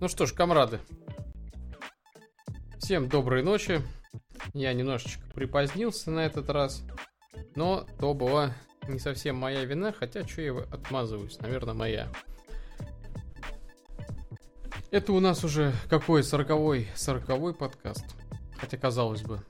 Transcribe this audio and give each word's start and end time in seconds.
Ну 0.00 0.06
что 0.06 0.26
ж, 0.26 0.32
комрады, 0.32 0.78
всем 2.78 3.08
доброй 3.08 3.42
ночи. 3.42 3.82
Я 4.54 4.72
немножечко 4.72 5.28
припозднился 5.34 6.12
на 6.12 6.20
этот 6.20 6.50
раз, 6.50 6.84
но 7.56 7.84
то 7.98 8.14
была 8.14 8.54
не 8.86 9.00
совсем 9.00 9.36
моя 9.36 9.64
вина, 9.64 9.92
хотя 9.92 10.24
что 10.24 10.40
я 10.40 10.56
отмазываюсь, 10.56 11.40
наверное, 11.40 11.74
моя. 11.74 12.12
Это 14.92 15.12
у 15.12 15.18
нас 15.18 15.42
уже 15.42 15.72
какой 15.90 16.22
сороковой, 16.22 16.86
сороковой 16.94 17.52
подкаст. 17.52 18.06
Хотя 18.56 18.76
казалось 18.76 19.22
бы. 19.22 19.42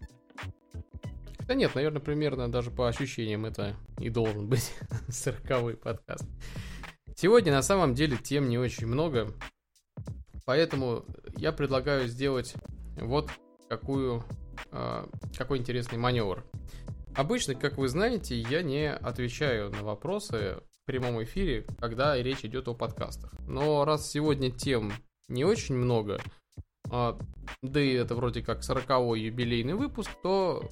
Да 1.46 1.54
нет, 1.54 1.75
наверное, 1.75 2.00
примерно 2.00 2.50
даже 2.50 2.71
по 2.71 2.89
ощущениям 2.89 3.44
это 3.44 3.76
и 3.99 4.08
должен 4.08 4.49
быть 4.49 4.72
сороковой 5.08 5.76
подкаст. 5.76 6.25
Сегодня 7.17 7.53
на 7.53 7.62
самом 7.62 7.94
деле 7.94 8.17
тем 8.17 8.49
не 8.49 8.57
очень 8.57 8.86
много, 8.86 9.35
поэтому 10.48 11.04
я 11.36 11.52
предлагаю 11.52 12.08
сделать 12.08 12.54
вот 12.96 13.29
какую, 13.68 14.25
э, 14.72 15.06
какой 15.36 15.58
интересный 15.58 15.98
маневр. 15.98 16.43
Обычно, 17.14 17.54
как 17.54 17.76
вы 17.76 17.86
знаете, 17.89 18.40
я 18.40 18.62
не 18.62 18.90
отвечаю 18.90 19.70
на 19.70 19.82
вопросы 19.82 20.62
в 20.72 20.86
прямом 20.86 21.22
эфире, 21.22 21.66
когда 21.79 22.16
речь 22.16 22.46
идет 22.46 22.66
о 22.66 22.72
подкастах. 22.72 23.30
Но 23.46 23.84
раз 23.84 24.11
сегодня 24.11 24.50
тем 24.50 24.90
не 25.29 25.44
очень 25.44 25.75
много, 25.75 26.18
а, 26.90 27.18
да 27.61 27.78
и 27.78 27.92
это 27.92 28.14
вроде 28.14 28.40
как 28.40 28.61
40-й 28.61 29.20
юбилейный 29.20 29.75
выпуск, 29.75 30.11
то 30.22 30.67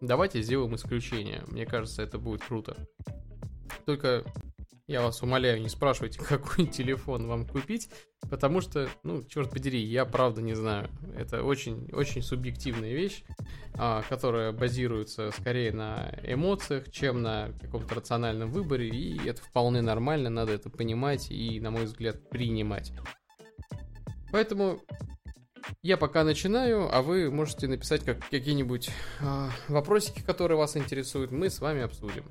давайте 0.00 0.40
сделаем 0.40 0.74
исключение. 0.74 1.44
Мне 1.48 1.66
кажется, 1.66 2.02
это 2.02 2.18
будет 2.18 2.42
круто. 2.42 2.74
Только 3.84 4.24
я 4.88 5.02
вас 5.02 5.22
умоляю, 5.22 5.60
не 5.60 5.68
спрашивайте, 5.68 6.18
какой 6.28 6.66
телефон 6.66 7.26
вам 7.26 7.46
купить, 7.46 7.88
потому 8.30 8.60
что, 8.60 8.88
ну, 9.02 9.22
черт 9.22 9.50
подери, 9.50 9.82
я 9.82 10.04
правда 10.04 10.42
не 10.42 10.54
знаю. 10.54 10.88
Это 11.16 11.42
очень, 11.42 11.88
очень 11.92 12.22
субъективная 12.22 12.92
вещь, 12.92 13.24
а, 13.74 14.02
которая 14.08 14.52
базируется 14.52 15.30
скорее 15.32 15.72
на 15.72 16.14
эмоциях, 16.22 16.90
чем 16.90 17.22
на 17.22 17.52
каком-то 17.60 17.96
рациональном 17.96 18.50
выборе, 18.50 18.88
и 18.88 19.28
это 19.28 19.42
вполне 19.42 19.82
нормально, 19.82 20.30
надо 20.30 20.52
это 20.52 20.70
понимать 20.70 21.30
и, 21.30 21.60
на 21.60 21.70
мой 21.70 21.84
взгляд, 21.84 22.28
принимать. 22.30 22.92
Поэтому 24.30 24.80
я 25.82 25.96
пока 25.96 26.24
начинаю, 26.24 26.94
а 26.94 27.02
вы 27.02 27.30
можете 27.30 27.66
написать 27.66 28.04
как, 28.04 28.20
какие-нибудь 28.28 28.90
э, 29.20 29.48
вопросики, 29.68 30.20
которые 30.20 30.58
вас 30.58 30.76
интересуют, 30.76 31.32
мы 31.32 31.50
с 31.50 31.60
вами 31.60 31.82
обсудим. 31.82 32.24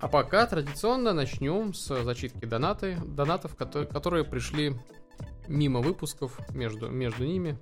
А 0.00 0.08
пока 0.08 0.46
традиционно 0.46 1.12
начнем 1.12 1.74
с 1.74 2.02
зачитки 2.04 2.44
донаты, 2.44 2.98
донатов, 3.04 3.56
которые, 3.56 3.88
которые 3.88 4.24
пришли 4.24 4.74
мимо 5.48 5.80
выпусков, 5.80 6.38
между, 6.54 6.88
между 6.88 7.24
ними. 7.24 7.58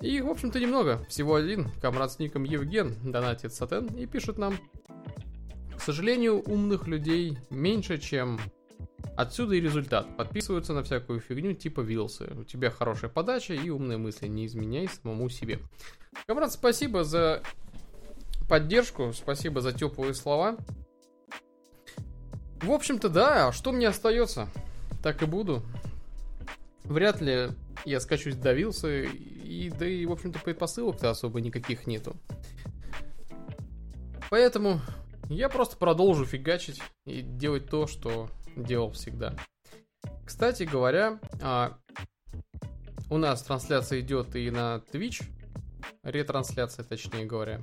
И, 0.00 0.20
в 0.20 0.28
общем-то, 0.28 0.58
немного. 0.58 1.04
Всего 1.08 1.34
один. 1.34 1.70
Комрад 1.80 2.12
с 2.12 2.18
ником 2.18 2.44
Евген 2.44 2.96
донатит 3.10 3.52
Сатен 3.52 3.86
и 3.86 4.06
пишет 4.06 4.38
нам. 4.38 4.56
К 5.76 5.80
сожалению, 5.80 6.42
умных 6.42 6.86
людей 6.86 7.38
меньше, 7.50 7.98
чем 7.98 8.38
Отсюда 9.16 9.54
и 9.54 9.60
результат. 9.60 10.16
Подписываются 10.16 10.72
на 10.72 10.82
всякую 10.82 11.20
фигню 11.20 11.52
типа 11.52 11.80
Вилсы. 11.80 12.32
У 12.34 12.44
тебя 12.44 12.70
хорошая 12.70 13.10
подача 13.10 13.52
и 13.54 13.68
умные 13.68 13.98
мысли. 13.98 14.26
Не 14.26 14.46
изменяй 14.46 14.88
самому 14.88 15.28
себе. 15.28 15.58
Камрад, 16.26 16.52
спасибо 16.52 17.04
за 17.04 17.42
поддержку. 18.50 19.12
Спасибо 19.14 19.60
за 19.60 19.72
теплые 19.72 20.12
слова. 20.12 20.56
В 22.60 22.72
общем-то, 22.72 23.08
да. 23.08 23.48
А 23.48 23.52
что 23.52 23.70
мне 23.70 23.86
остается? 23.86 24.48
Так 25.02 25.22
и 25.22 25.26
буду. 25.26 25.62
Вряд 26.82 27.20
ли 27.20 27.50
я 27.84 28.00
скачусь 28.00 28.34
до 28.34 28.52
Вилсы. 28.52 29.06
И 29.06 29.70
да 29.70 29.86
и, 29.86 30.04
в 30.04 30.12
общем-то, 30.12 30.40
предпосылок-то 30.40 31.10
особо 31.10 31.40
никаких 31.40 31.86
нету. 31.86 32.16
Поэтому 34.30 34.80
я 35.28 35.48
просто 35.48 35.76
продолжу 35.76 36.24
фигачить 36.24 36.82
и 37.06 37.22
делать 37.22 37.70
то, 37.70 37.86
что 37.86 38.28
делал 38.56 38.90
всегда. 38.90 39.34
Кстати 40.26 40.64
говоря, 40.64 41.20
а, 41.40 41.78
у 43.10 43.16
нас 43.16 43.42
трансляция 43.42 44.00
идет 44.00 44.34
и 44.34 44.50
на 44.50 44.82
Twitch, 44.92 45.22
ретрансляция, 46.02 46.84
точнее 46.84 47.26
говоря. 47.26 47.60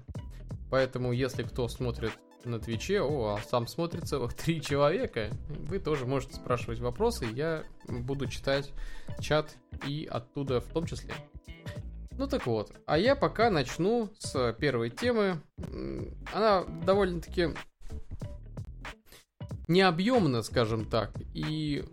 Поэтому, 0.70 1.12
если 1.12 1.44
кто 1.44 1.68
смотрит 1.68 2.12
на 2.44 2.60
Твиче, 2.60 3.02
о, 3.02 3.36
а 3.36 3.42
сам 3.42 3.68
смотрит 3.68 4.08
целых 4.08 4.34
три 4.34 4.62
человека, 4.62 5.30
вы 5.48 5.80
тоже 5.80 6.06
можете 6.06 6.36
спрашивать 6.36 6.80
вопросы, 6.80 7.26
я 7.26 7.64
буду 7.88 8.28
читать 8.28 8.72
чат 9.20 9.56
и 9.86 10.08
оттуда 10.10 10.62
в 10.62 10.68
том 10.68 10.86
числе. 10.86 11.14
Ну 12.12 12.28
так 12.28 12.48
вот, 12.48 12.72
а 12.86 12.98
я 12.98 13.16
пока 13.16 13.50
начну 13.50 14.10
с 14.18 14.54
первой 14.54 14.90
темы. 14.90 15.42
Она 16.34 16.64
довольно-таки 16.86 17.50
необъемно, 19.68 20.42
скажем 20.42 20.86
так, 20.86 21.12
и 21.34 21.84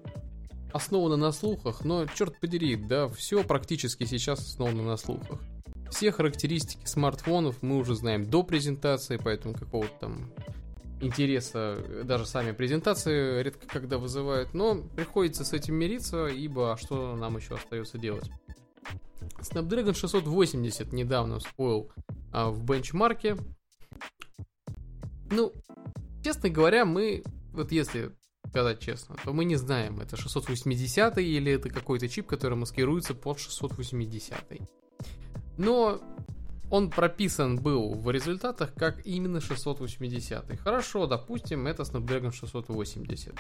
основано 0.73 1.17
на 1.17 1.31
слухах, 1.31 1.85
но, 1.85 2.07
черт 2.07 2.41
подери, 2.41 2.75
да, 2.77 3.09
все 3.09 3.45
практически 3.45 4.05
сейчас 4.05 4.41
основано 4.41 4.83
на 4.83 4.97
слухах. 4.97 5.41
Все 5.91 6.11
характеристики 6.11 6.87
смартфонов 6.87 7.63
мы 7.63 7.77
уже 7.77 7.95
знаем 7.95 8.25
до 8.29 8.43
презентации, 8.43 9.21
поэтому 9.23 9.55
какого-то 9.55 9.93
там 10.01 10.31
интереса 11.01 11.79
даже 12.05 12.27
сами 12.27 12.53
презентации 12.53 13.43
редко 13.43 13.67
когда 13.67 13.99
вызывают, 13.99 14.55
но 14.55 14.77
приходится 14.77 15.45
с 15.45 15.53
этим 15.53 15.75
мириться, 15.75 16.27
ибо 16.27 16.77
что 16.81 17.15
нам 17.17 17.37
еще 17.37 17.55
остается 17.55 17.99
делать? 17.99 18.31
Snapdragon 19.41 19.95
680 19.95 20.93
недавно 20.93 21.39
всплыл 21.39 21.91
а, 22.33 22.51
в 22.51 22.65
бенчмарке. 22.65 23.37
Ну, 25.31 25.53
честно 26.23 26.49
говоря, 26.49 26.85
мы 26.85 27.23
вот 27.53 27.73
если 27.73 28.13
сказать 28.49 28.81
честно, 28.81 29.17
то 29.25 29.33
мы 29.33 29.45
не 29.45 29.57
знаем, 29.57 30.01
это 30.01 30.17
680 30.17 31.19
или 31.19 31.53
это 31.53 31.71
какой-то 31.71 32.09
чип, 32.09 32.27
который 32.27 32.57
маскируется 32.57 33.15
под 33.15 33.39
680. 33.41 34.35
Но 35.57 36.01
он 36.71 36.91
прописан 36.91 37.57
был 37.57 37.95
в 37.95 38.11
результатах 38.11 38.75
как 38.75 39.07
именно 39.07 39.41
680. 39.41 40.59
Хорошо, 40.61 41.07
допустим, 41.07 41.67
это 41.67 41.83
Snapdragon 41.83 42.33
680. 42.33 43.35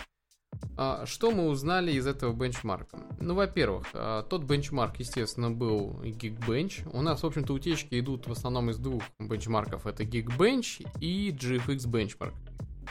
А, 0.76 1.06
что 1.06 1.30
мы 1.30 1.48
узнали 1.48 1.92
из 1.92 2.06
этого 2.06 2.32
бенчмарка? 2.32 2.98
Ну, 3.20 3.34
во-первых, 3.34 3.86
а, 3.92 4.22
тот 4.22 4.44
бенчмарк, 4.44 4.98
естественно, 4.98 5.50
был 5.50 6.00
Geekbench. 6.02 6.88
У 6.92 7.02
нас, 7.02 7.22
в 7.22 7.26
общем-то, 7.26 7.52
утечки 7.52 7.98
идут 7.98 8.26
в 8.26 8.32
основном 8.32 8.70
из 8.70 8.78
двух 8.78 9.02
бенчмарков. 9.18 9.86
Это 9.86 10.04
Geekbench 10.04 10.86
и 11.00 11.30
GFX 11.30 11.88
Benchmark. 11.88 12.34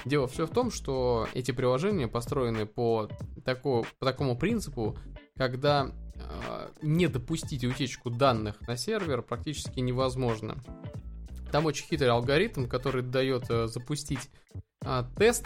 Дело 0.06 0.28
все 0.28 0.46
в 0.46 0.50
том, 0.50 0.72
что 0.72 1.28
эти 1.34 1.52
приложения 1.52 2.08
построены 2.08 2.66
по, 2.66 3.10
тако, 3.46 3.86
по 4.00 4.06
такому 4.06 4.38
принципу, 4.38 4.98
когда 5.36 5.92
не 6.82 7.08
допустить 7.08 7.64
утечку 7.64 8.10
данных 8.10 8.62
на 8.62 8.78
сервер 8.78 9.22
практически 9.22 9.80
невозможно. 9.80 10.58
Там 11.52 11.66
очень 11.66 11.86
хитрый 11.86 12.10
алгоритм, 12.10 12.68
который 12.68 13.04
дает 13.04 13.50
э, 13.50 13.68
запустить 13.68 14.30
э, 14.84 15.04
тест 15.16 15.46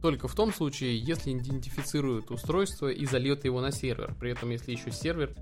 только 0.00 0.26
в 0.26 0.34
том 0.34 0.52
случае, 0.52 0.98
если 0.98 1.32
идентифицирует 1.32 2.30
устройство 2.30 2.88
и 2.88 3.04
зальет 3.04 3.44
его 3.44 3.60
на 3.60 3.70
сервер. 3.70 4.14
При 4.18 4.30
этом, 4.30 4.50
если 4.50 4.72
еще 4.72 4.90
сервер 4.90 5.34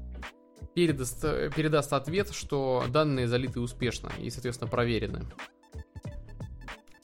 передаст, 0.75 1.23
передаст 1.55 1.93
ответ, 1.93 2.31
что 2.33 2.85
данные 2.89 3.29
залиты 3.29 3.61
успешно 3.61 4.11
и, 4.19 4.29
соответственно, 4.31 4.71
проверены. 4.71 5.25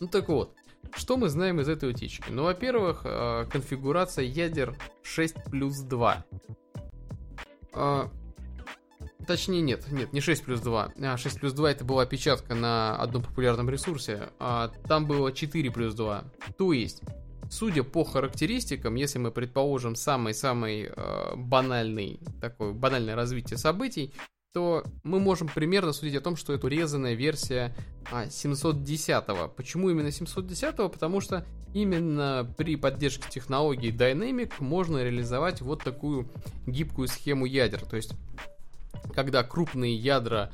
Ну 0.01 0.09
так 0.09 0.29
вот, 0.29 0.53
что 0.95 1.17
мы 1.17 1.29
знаем 1.29 1.61
из 1.61 1.69
этой 1.69 1.91
утечки? 1.91 2.31
Ну, 2.31 2.43
во-первых, 2.45 3.03
э, 3.05 3.47
конфигурация 3.51 4.25
ядер 4.25 4.77
6 5.03 5.45
плюс 5.51 5.79
2. 5.79 6.25
А, 7.73 8.11
точнее, 9.27 9.63
нет, 9.63 9.91
нет, 9.91 10.13
не 10.13 10.21
6 10.21 10.45
плюс 10.45 10.61
2. 10.61 10.93
А, 11.03 11.17
6 11.17 11.41
плюс 11.41 11.53
2 11.53 11.71
это 11.71 11.85
была 11.85 12.03
опечатка 12.03 12.55
на 12.55 12.97
одном 12.97 13.23
популярном 13.23 13.69
ресурсе. 13.71 14.31
А 14.39 14.69
там 14.89 15.07
было 15.07 15.33
4 15.33 15.71
плюс 15.71 15.95
2. 15.95 16.25
То 16.59 16.73
есть, 16.73 17.03
судя 17.51 17.83
по 17.83 18.05
характеристикам, 18.05 18.95
если 18.95 19.19
мы 19.19 19.31
предположим 19.31 19.95
самый-самый 19.95 20.91
э, 20.95 21.37
банальный, 21.37 22.21
такой 22.41 22.73
банальное 22.73 23.15
развитие 23.15 23.59
событий, 23.59 24.13
то 24.53 24.85
мы 25.03 25.19
можем 25.19 25.49
примерно 25.49 25.93
судить 25.93 26.17
о 26.17 26.21
том, 26.21 26.37
что 26.37 26.53
это 26.53 26.67
урезанная 26.67 27.15
версия 27.15 27.75
а, 28.11 28.27
710-го. 28.27 29.49
Почему 29.49 29.91
именно 29.91 30.09
710-го? 30.09 30.89
Потому 30.89 31.21
что 31.21 31.47
именно 31.73 32.53
при 32.59 32.77
поддержке 32.77 33.29
технологии 33.31 33.93
Dynamic 33.93 34.55
можно 34.59 35.03
реализовать 35.03 35.63
вот 35.63 35.83
такую 35.83 36.29
гибкую 36.67 37.09
схему 37.09 37.47
ядер. 37.47 37.85
То 37.85 37.97
есть, 37.97 38.13
когда 39.15 39.43
крупные 39.43 39.95
ядра 39.95 40.53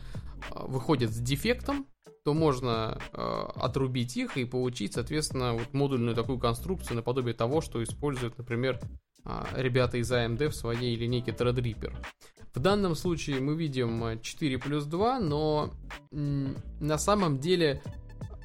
а, 0.50 0.67
выходят 0.67 1.11
с 1.11 1.19
дефектом, 1.19 1.87
то 2.25 2.35
можно 2.35 2.99
э, 3.15 3.45
отрубить 3.56 4.15
их 4.19 4.37
и 4.37 4.45
получить, 4.45 4.93
соответственно, 4.93 5.55
вот 5.55 5.73
модульную 5.73 6.15
такую 6.15 6.39
конструкцию 6.39 6.97
наподобие 6.97 7.33
того, 7.33 7.62
что 7.62 7.83
используют, 7.83 8.37
например, 8.37 8.79
ребята 9.55 9.99
из 9.99 10.11
AMD 10.11 10.49
в 10.49 10.55
своей 10.55 10.97
линейке 10.97 11.32
Threadripper. 11.32 11.94
В 12.55 12.61
данном 12.61 12.94
случае 12.94 13.41
мы 13.41 13.55
видим 13.55 14.20
4 14.20 14.59
плюс 14.59 14.85
2, 14.85 15.20
но 15.20 15.73
на 16.11 16.99
самом 16.99 17.38
деле 17.38 17.82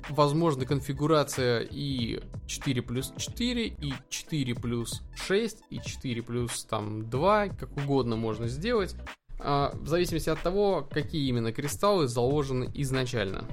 возможна 0.09 0.65
конфигурация 0.65 1.61
и 1.61 2.21
4 2.45 2.81
плюс 2.81 3.13
4, 3.17 3.67
и 3.67 3.93
4 4.09 4.55
плюс 4.55 5.01
6, 5.15 5.63
и 5.69 5.79
4 5.79 6.21
плюс 6.21 6.65
там 6.65 7.09
2, 7.09 7.47
как 7.49 7.75
угодно 7.77 8.15
можно 8.15 8.47
сделать, 8.47 8.95
а, 9.39 9.71
в 9.73 9.87
зависимости 9.87 10.29
от 10.29 10.41
того, 10.41 10.87
какие 10.89 11.27
именно 11.27 11.51
кристаллы 11.51 12.07
заложены 12.07 12.69
изначально. 12.73 13.45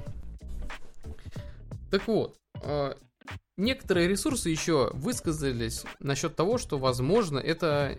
Так 1.90 2.06
вот, 2.06 2.36
а, 2.62 2.96
Некоторые 3.60 4.08
ресурсы 4.08 4.48
еще 4.48 4.90
высказались 4.94 5.84
насчет 5.98 6.34
того, 6.34 6.56
что, 6.56 6.78
возможно, 6.78 7.38
это 7.38 7.98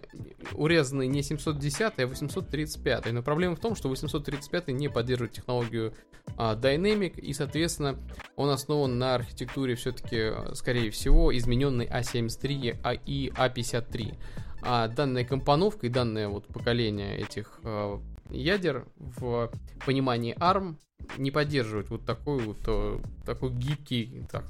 урезанный 0.53 1.05
не 1.05 1.21
710, 1.21 1.99
а 1.99 2.07
835. 2.07 3.11
Но 3.11 3.21
проблема 3.21 3.55
в 3.55 3.59
том, 3.59 3.75
что 3.75 3.87
835 3.87 4.69
не 4.69 4.89
поддерживает 4.89 5.33
технологию 5.33 5.93
а, 6.35 6.55
Dynamic, 6.55 7.19
и, 7.19 7.31
соответственно, 7.33 7.99
он 8.35 8.49
основан 8.49 8.97
на 8.97 9.13
архитектуре 9.13 9.75
все-таки, 9.75 10.31
скорее 10.55 10.89
всего, 10.89 11.35
измененной 11.37 11.85
A73 11.85 12.79
а 12.83 12.93
и 12.93 13.29
A53. 13.29 14.17
А 14.63 14.87
данная 14.87 15.25
компоновка 15.25 15.85
и 15.85 15.89
данное 15.89 16.27
вот 16.27 16.47
поколение 16.47 17.19
этих 17.19 17.59
а, 17.63 18.01
ядер 18.31 18.87
в 18.97 19.51
понимании 19.85 20.35
ARM 20.39 20.77
не 21.17 21.31
поддерживает 21.31 21.89
вот 21.89 22.05
такой 22.05 22.41
вот 22.41 22.57
э, 22.67 22.99
такой 23.25 23.51
гибкий, 23.51 24.23
так, 24.31 24.45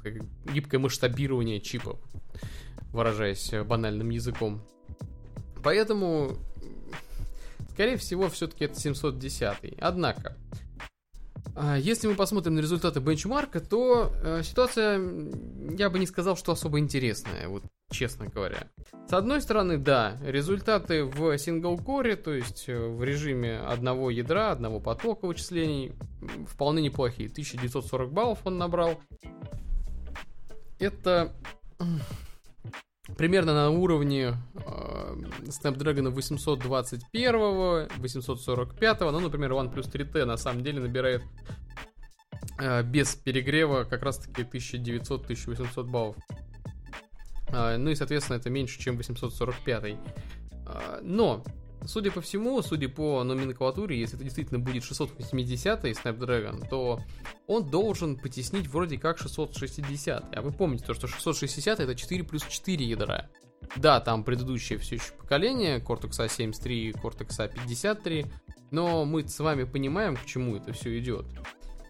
гибкое 0.52 0.78
масштабирование 0.78 1.60
чипов, 1.60 1.98
выражаясь 2.92 3.52
банальным 3.66 4.10
языком. 4.10 4.62
Поэтому, 5.62 6.36
скорее 7.70 7.96
всего, 7.96 8.28
все-таки 8.28 8.64
это 8.64 8.78
710. 8.78 9.74
Однако, 9.80 10.36
а, 11.54 11.76
если 11.76 12.06
мы 12.06 12.14
посмотрим 12.14 12.54
на 12.54 12.60
результаты 12.60 13.00
бенчмарка, 13.00 13.60
то 13.60 14.12
э, 14.22 14.42
ситуация, 14.42 15.00
я 15.76 15.90
бы 15.90 15.98
не 15.98 16.06
сказал, 16.06 16.36
что 16.36 16.52
особо 16.52 16.78
интересная, 16.78 17.48
вот 17.48 17.62
честно 17.90 18.26
говоря. 18.26 18.68
С 19.08 19.12
одной 19.12 19.42
стороны, 19.42 19.76
да, 19.76 20.16
результаты 20.24 21.04
в 21.04 21.36
сингл-коре, 21.36 22.16
то 22.16 22.32
есть 22.32 22.64
э, 22.68 22.78
в 22.78 23.04
режиме 23.04 23.58
одного 23.58 24.08
ядра, 24.10 24.50
одного 24.50 24.80
потока 24.80 25.26
вычислений, 25.26 25.92
вполне 26.46 26.82
неплохие. 26.82 27.28
1940 27.28 28.12
баллов 28.12 28.38
он 28.44 28.58
набрал. 28.58 29.00
Это 30.78 31.34
примерно 33.16 33.54
на 33.54 33.70
уровне 33.70 34.34
э, 34.54 35.14
Snapdragon 35.44 36.10
821, 36.10 37.88
845, 37.98 39.00
ну, 39.00 39.20
например, 39.20 39.52
OnePlus 39.52 39.90
3T 39.90 40.24
на 40.24 40.36
самом 40.36 40.62
деле 40.62 40.80
набирает 40.80 41.22
э, 42.58 42.82
без 42.82 43.14
перегрева 43.16 43.84
как 43.84 44.02
раз-таки 44.02 44.42
1900-1800 44.42 45.84
баллов. 45.84 46.16
Э, 47.48 47.76
ну 47.76 47.90
и, 47.90 47.94
соответственно, 47.94 48.38
это 48.38 48.50
меньше, 48.50 48.80
чем 48.80 48.96
845. 48.96 49.84
Э, 49.84 51.00
но 51.02 51.44
Судя 51.86 52.10
по 52.10 52.20
всему, 52.20 52.62
судя 52.62 52.88
по 52.88 53.22
номенклатуре, 53.24 53.98
если 53.98 54.16
это 54.16 54.24
действительно 54.24 54.60
будет 54.60 54.84
680 54.84 55.84
Snapdragon, 55.84 56.68
то 56.68 57.00
он 57.46 57.68
должен 57.68 58.16
потеснить 58.16 58.68
вроде 58.68 58.98
как 58.98 59.18
660. 59.18 60.36
А 60.36 60.42
вы 60.42 60.52
помните 60.52 60.84
то, 60.84 60.94
что 60.94 61.06
660 61.06 61.80
это 61.80 61.94
4 61.94 62.24
плюс 62.24 62.44
4 62.44 62.84
ядра. 62.84 63.28
Да, 63.76 64.00
там 64.00 64.24
предыдущее 64.24 64.78
все 64.78 64.96
еще 64.96 65.12
поколение, 65.18 65.78
Cortex 65.78 66.18
A73 66.18 66.72
и 66.72 66.92
Cortex 66.92 67.38
A53, 67.38 68.30
но 68.70 69.04
мы 69.04 69.26
с 69.26 69.38
вами 69.38 69.64
понимаем, 69.64 70.16
к 70.16 70.24
чему 70.24 70.56
это 70.56 70.72
все 70.72 70.98
идет. 70.98 71.26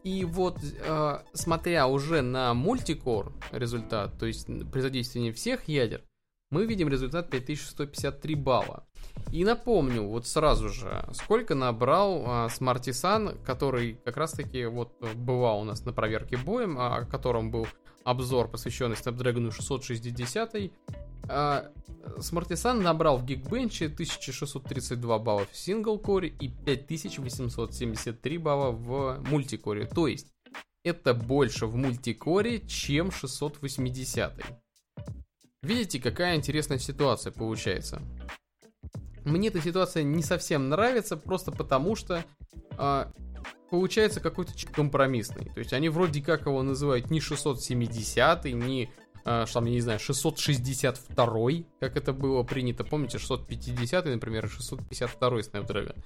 И 0.04 0.24
вот, 0.24 0.58
э, 0.62 1.18
смотря 1.32 1.86
уже 1.86 2.22
на 2.22 2.54
мультикор 2.54 3.32
результат, 3.52 4.18
то 4.18 4.26
есть 4.26 4.46
при 4.46 4.80
задействовании 4.80 5.30
всех 5.30 5.68
ядер, 5.68 6.02
мы 6.50 6.66
видим 6.66 6.88
результат 6.88 7.30
5153 7.30 8.34
балла. 8.34 8.86
И 9.32 9.44
напомню, 9.44 10.02
вот 10.06 10.26
сразу 10.26 10.69
же, 10.69 11.08
сколько 11.14 11.55
набрал 11.55 12.23
а, 12.26 12.49
Smartisan, 12.49 13.43
который 13.43 13.94
как 14.05 14.19
раз-таки 14.19 14.67
вот 14.67 14.93
бывал 15.14 15.62
у 15.62 15.64
нас 15.64 15.87
на 15.87 15.94
проверке 15.94 16.37
боем, 16.37 16.79
а, 16.79 16.99
о 16.99 17.05
котором 17.06 17.50
был 17.50 17.67
обзор, 18.05 18.49
посвященный 18.49 18.94
Snapdragon 18.94 19.50
660. 19.50 20.70
А, 21.31 21.64
Smartisan 22.19 22.82
набрал 22.82 23.17
в 23.17 23.25
Geekbench 23.25 23.87
1632 23.87 25.19
балла 25.19 25.46
в 25.50 25.56
сингл-коре 25.56 26.28
и 26.28 26.49
5873 26.49 28.37
балла 28.37 28.70
в 28.70 29.23
мультикоре. 29.31 29.87
То 29.87 30.08
есть, 30.08 30.26
это 30.85 31.14
больше 31.14 31.64
в 31.64 31.75
мультикоре, 31.75 32.61
чем 32.61 33.11
680. 33.11 34.32
Видите, 35.62 36.00
какая 36.00 36.37
интересная 36.37 36.78
ситуация 36.78 37.32
получается. 37.32 38.02
Мне 39.24 39.48
эта 39.48 39.60
ситуация 39.60 40.02
не 40.02 40.22
совсем 40.22 40.69
нравится, 40.69 41.16
просто 41.16 41.52
потому 41.52 41.96
что 41.96 42.24
а, 42.76 43.12
получается 43.70 44.20
какой-то 44.20 44.52
компромиссный. 44.72 45.46
То 45.46 45.58
есть 45.58 45.72
они 45.72 45.88
вроде 45.88 46.22
как 46.22 46.46
его 46.46 46.62
называют 46.62 47.10
не 47.10 47.20
670, 47.20 48.44
не 48.46 48.90
а, 49.24 49.46
что 49.46 49.54
там, 49.54 49.66
я 49.66 49.72
не 49.72 49.80
знаю, 49.80 49.98
662, 49.98 51.50
как 51.80 51.96
это 51.96 52.12
было 52.12 52.42
принято. 52.42 52.84
Помните, 52.84 53.19
650, 53.19 54.06
например, 54.06 54.48
652 54.48 55.40
Snapdragon. 55.40 55.96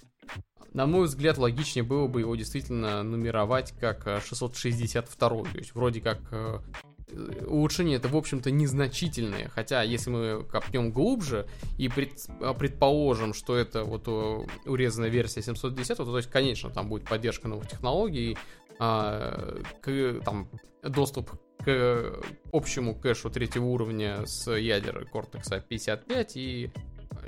На 0.73 0.87
мой 0.87 1.07
взгляд, 1.07 1.39
логичнее 1.39 1.85
было 1.85 2.07
бы 2.07 2.21
его 2.21 2.37
действительно 2.37 3.03
нумеровать 3.03 3.73
как 3.81 4.23
662. 4.23 5.29
То 5.29 5.47
есть 5.55 5.75
вроде 5.75 6.03
как 6.03 6.63
э, 7.09 7.45
улучшение 7.47 7.97
это, 7.97 8.09
в 8.09 8.17
общем-то, 8.17 8.51
незначительное. 8.51 9.49
Хотя, 9.49 9.83
если 9.83 10.11
мы 10.11 10.45
копнем 10.45 10.93
глубже 10.93 11.47
и 11.79 11.89
пред, 11.89 12.13
а, 12.41 12.55
предположим, 12.55 13.35
что 13.35 13.57
это 13.57 13.85
вот 13.85 14.09
урезанная 14.67 15.11
версия 15.11 15.43
710, 15.43 15.97
то, 15.97 16.05
то 16.05 16.17
есть, 16.17 16.31
конечно, 16.31 16.71
там 16.71 16.89
будет 16.89 17.09
поддержка 17.09 17.49
новых 17.49 17.69
технологий, 17.69 18.37
а, 18.79 19.63
к, 19.81 20.21
там, 20.25 20.49
доступ 20.83 21.31
к 21.65 22.21
общему 22.53 22.95
кэшу 22.95 23.31
третьего 23.31 23.65
уровня 23.65 24.27
с 24.27 24.51
ядер 24.51 25.09
Cortex 25.13 25.63
55 25.67 26.37
и 26.37 26.71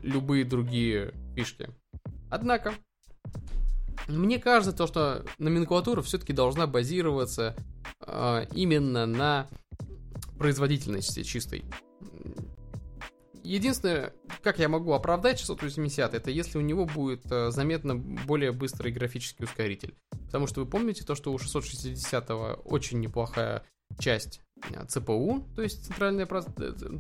любые 0.03 0.45
другие 0.45 1.13
фишки. 1.35 1.71
Однако, 2.31 2.75
мне 4.07 4.39
кажется, 4.39 4.77
то, 4.77 4.87
что 4.87 5.25
номенклатура 5.39 6.03
все-таки 6.03 6.33
должна 6.33 6.67
базироваться 6.67 7.57
э, 8.07 8.47
именно 8.55 9.07
на 9.07 9.49
производительности 10.39 11.23
чистой. 11.23 11.65
Единственное, 13.43 14.13
как 14.43 14.59
я 14.59 14.69
могу 14.69 14.93
оправдать 14.93 15.39
680, 15.39 16.13
это 16.13 16.31
если 16.31 16.59
у 16.59 16.61
него 16.61 16.85
будет 16.85 17.25
э, 17.31 17.51
заметно 17.51 17.97
более 17.97 18.53
быстрый 18.53 18.93
графический 18.93 19.45
ускоритель. 19.45 19.95
Потому 20.27 20.47
что 20.47 20.61
вы 20.61 20.67
помните 20.67 21.05
то, 21.05 21.15
что 21.15 21.33
у 21.33 21.39
660 21.39 22.31
очень 22.65 23.01
неплохая 23.01 23.65
часть 23.99 24.43
э, 24.71 24.85
то 24.85 25.63
есть 25.63 25.87
центральная 25.87 26.27
э, 26.27 26.43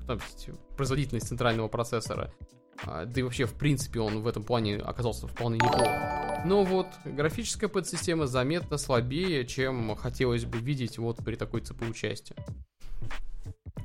то 0.07 0.14
есть 0.14 0.49
производительность 0.76 1.28
центрального 1.28 1.68
процессора. 1.68 2.33
А, 2.85 3.04
да 3.04 3.21
и 3.21 3.23
вообще, 3.23 3.45
в 3.45 3.54
принципе, 3.54 4.00
он 4.00 4.23
в 4.23 4.26
этом 4.26 4.42
плане 4.42 4.76
оказался 4.76 5.26
вполне 5.26 5.59
неплох. 5.59 5.88
Но 6.45 6.64
вот 6.64 6.87
графическая 7.04 7.68
подсистема 7.68 8.26
заметно 8.26 8.78
слабее, 8.78 9.45
чем 9.47 9.97
хотелось 9.97 10.45
бы 10.45 10.59
видеть 10.59 10.99
вот 10.99 11.18
при 11.18 11.35
такой 11.35 11.61
CPU 11.61 11.92
части. 11.92 12.35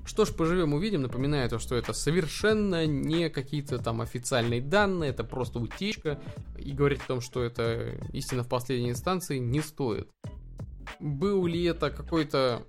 Что 0.06 0.26
ж, 0.26 0.34
поживем 0.34 0.74
увидим. 0.74 1.02
Напоминаю 1.02 1.50
то, 1.50 1.60
что 1.60 1.76
это 1.76 1.94
совершенно 1.94 2.86
не 2.86 3.30
какие-то 3.30 3.80
там 3.80 4.02
официальные 4.02 4.62
данные, 4.62 5.12
это 5.12 5.24
просто 5.24 5.60
утечка. 5.60 6.22
И 6.58 6.74
говорить 6.74 7.02
о 7.04 7.08
том, 7.08 7.22
что 7.22 7.42
это 7.42 7.98
истина 8.12 8.44
в 8.44 8.50
последней 8.50 8.92
инстанции, 8.92 9.38
не 9.38 9.62
стоит. 9.62 10.10
Был 11.00 11.46
ли 11.46 11.64
это 11.64 11.90
какой-то 11.90 12.66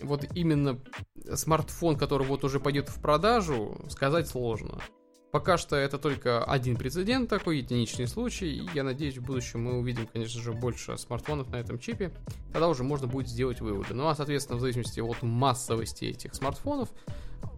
вот 0.00 0.24
именно 0.34 0.80
смартфон, 1.34 1.96
который 1.96 2.26
вот 2.26 2.44
уже 2.44 2.60
пойдет 2.60 2.88
в 2.88 3.00
продажу, 3.00 3.80
сказать 3.88 4.28
сложно. 4.28 4.80
Пока 5.32 5.56
что 5.56 5.76
это 5.76 5.96
только 5.96 6.44
один 6.44 6.76
прецедент 6.76 7.30
такой, 7.30 7.56
единичный 7.56 8.06
случай, 8.06 8.50
и 8.50 8.68
я 8.74 8.82
надеюсь, 8.84 9.16
в 9.16 9.22
будущем 9.22 9.64
мы 9.64 9.78
увидим, 9.78 10.06
конечно 10.06 10.42
же, 10.42 10.52
больше 10.52 10.98
смартфонов 10.98 11.48
на 11.48 11.56
этом 11.56 11.78
чипе, 11.78 12.12
тогда 12.52 12.68
уже 12.68 12.84
можно 12.84 13.06
будет 13.06 13.28
сделать 13.28 13.62
выводы. 13.62 13.94
Ну 13.94 14.06
а, 14.08 14.14
соответственно, 14.14 14.58
в 14.58 14.60
зависимости 14.60 15.00
от 15.00 15.22
массовости 15.22 16.04
этих 16.04 16.34
смартфонов, 16.34 16.90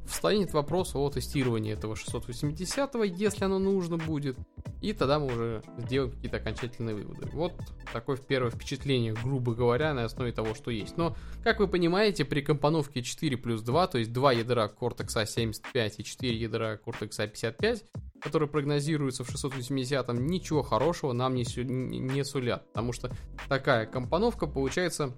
встанет 0.06 0.52
вопрос 0.52 0.94
о 0.94 1.08
тестировании 1.10 1.72
этого 1.72 1.96
680, 1.96 2.94
если 3.16 3.44
оно 3.44 3.58
нужно 3.58 3.96
будет, 3.96 4.36
и 4.80 4.92
тогда 4.92 5.18
мы 5.18 5.26
уже 5.26 5.62
сделаем 5.78 6.12
какие-то 6.12 6.36
окончательные 6.36 6.94
выводы. 6.94 7.28
Вот 7.32 7.54
такое 7.92 8.16
первое 8.16 8.50
впечатление, 8.50 9.14
грубо 9.14 9.54
говоря, 9.54 9.94
на 9.94 10.04
основе 10.04 10.32
того, 10.32 10.54
что 10.54 10.70
есть. 10.70 10.96
Но, 10.96 11.16
как 11.42 11.58
вы 11.60 11.68
понимаете, 11.68 12.24
при 12.24 12.42
компоновке 12.42 13.02
4 13.02 13.36
плюс 13.36 13.62
2, 13.62 13.86
то 13.86 13.98
есть 13.98 14.12
2 14.12 14.32
ядра 14.32 14.68
Cortex 14.68 15.16
A75 15.16 15.94
и 15.98 16.04
4 16.04 16.36
ядра 16.36 16.78
Cortex 16.84 17.10
A55, 17.18 17.82
которые 18.20 18.48
прогнозируются 18.48 19.24
в 19.24 19.30
680, 19.30 20.08
ничего 20.14 20.62
хорошего 20.62 21.12
нам 21.12 21.34
не, 21.34 21.44
не 21.54 22.24
сулят, 22.24 22.66
потому 22.68 22.92
что 22.92 23.10
такая 23.48 23.86
компоновка 23.86 24.46
получается 24.46 25.14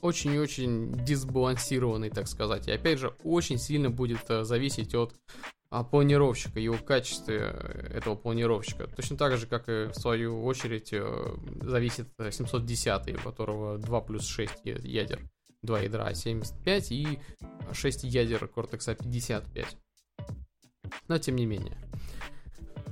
очень 0.00 0.34
и 0.34 0.38
очень 0.38 0.92
дисбалансированный, 1.04 2.10
так 2.10 2.28
сказать. 2.28 2.68
И 2.68 2.72
опять 2.72 2.98
же, 2.98 3.14
очень 3.24 3.58
сильно 3.58 3.90
будет 3.90 4.28
э, 4.28 4.44
зависеть 4.44 4.94
от 4.94 5.14
а, 5.70 5.84
планировщика, 5.84 6.60
его 6.60 6.76
качестве 6.78 7.52
э, 7.52 7.98
этого 7.98 8.14
планировщика. 8.14 8.86
Точно 8.86 9.16
так 9.16 9.36
же, 9.36 9.46
как 9.46 9.68
и 9.68 9.86
в 9.86 9.94
свою 9.94 10.44
очередь 10.44 10.94
зависит 11.62 12.08
710, 12.18 13.16
у 13.16 13.22
которого 13.22 13.78
2 13.78 14.00
плюс 14.02 14.26
6 14.26 14.52
ядер. 14.64 15.20
2 15.62 15.80
ядра 15.80 16.14
75 16.14 16.92
и 16.92 17.18
6 17.72 18.04
ядер 18.04 18.44
Cortex 18.54 18.96
A55. 18.96 19.66
Но 21.08 21.18
тем 21.18 21.36
не 21.36 21.46
менее. 21.46 21.76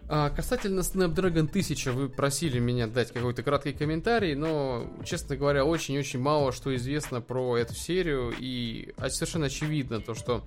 А, 0.07 0.29
касательно 0.29 0.81
Snapdragon 0.81 1.49
1000, 1.49 1.93
вы 1.93 2.09
просили 2.11 2.59
меня 2.59 2.87
дать 2.87 3.13
какой-то 3.13 3.43
краткий 3.43 3.73
комментарий, 3.73 4.35
но, 4.35 4.87
честно 5.05 5.37
говоря, 5.37 5.65
очень-очень 5.65 6.21
мало 6.21 6.53
что 6.53 6.75
известно 6.77 7.23
про 7.23 7.57
эту 7.57 7.75
серию, 7.75 8.35
и 8.39 8.93
совершенно 9.09 9.47
очевидно 9.47 10.01
то, 10.01 10.15
что 10.15 10.45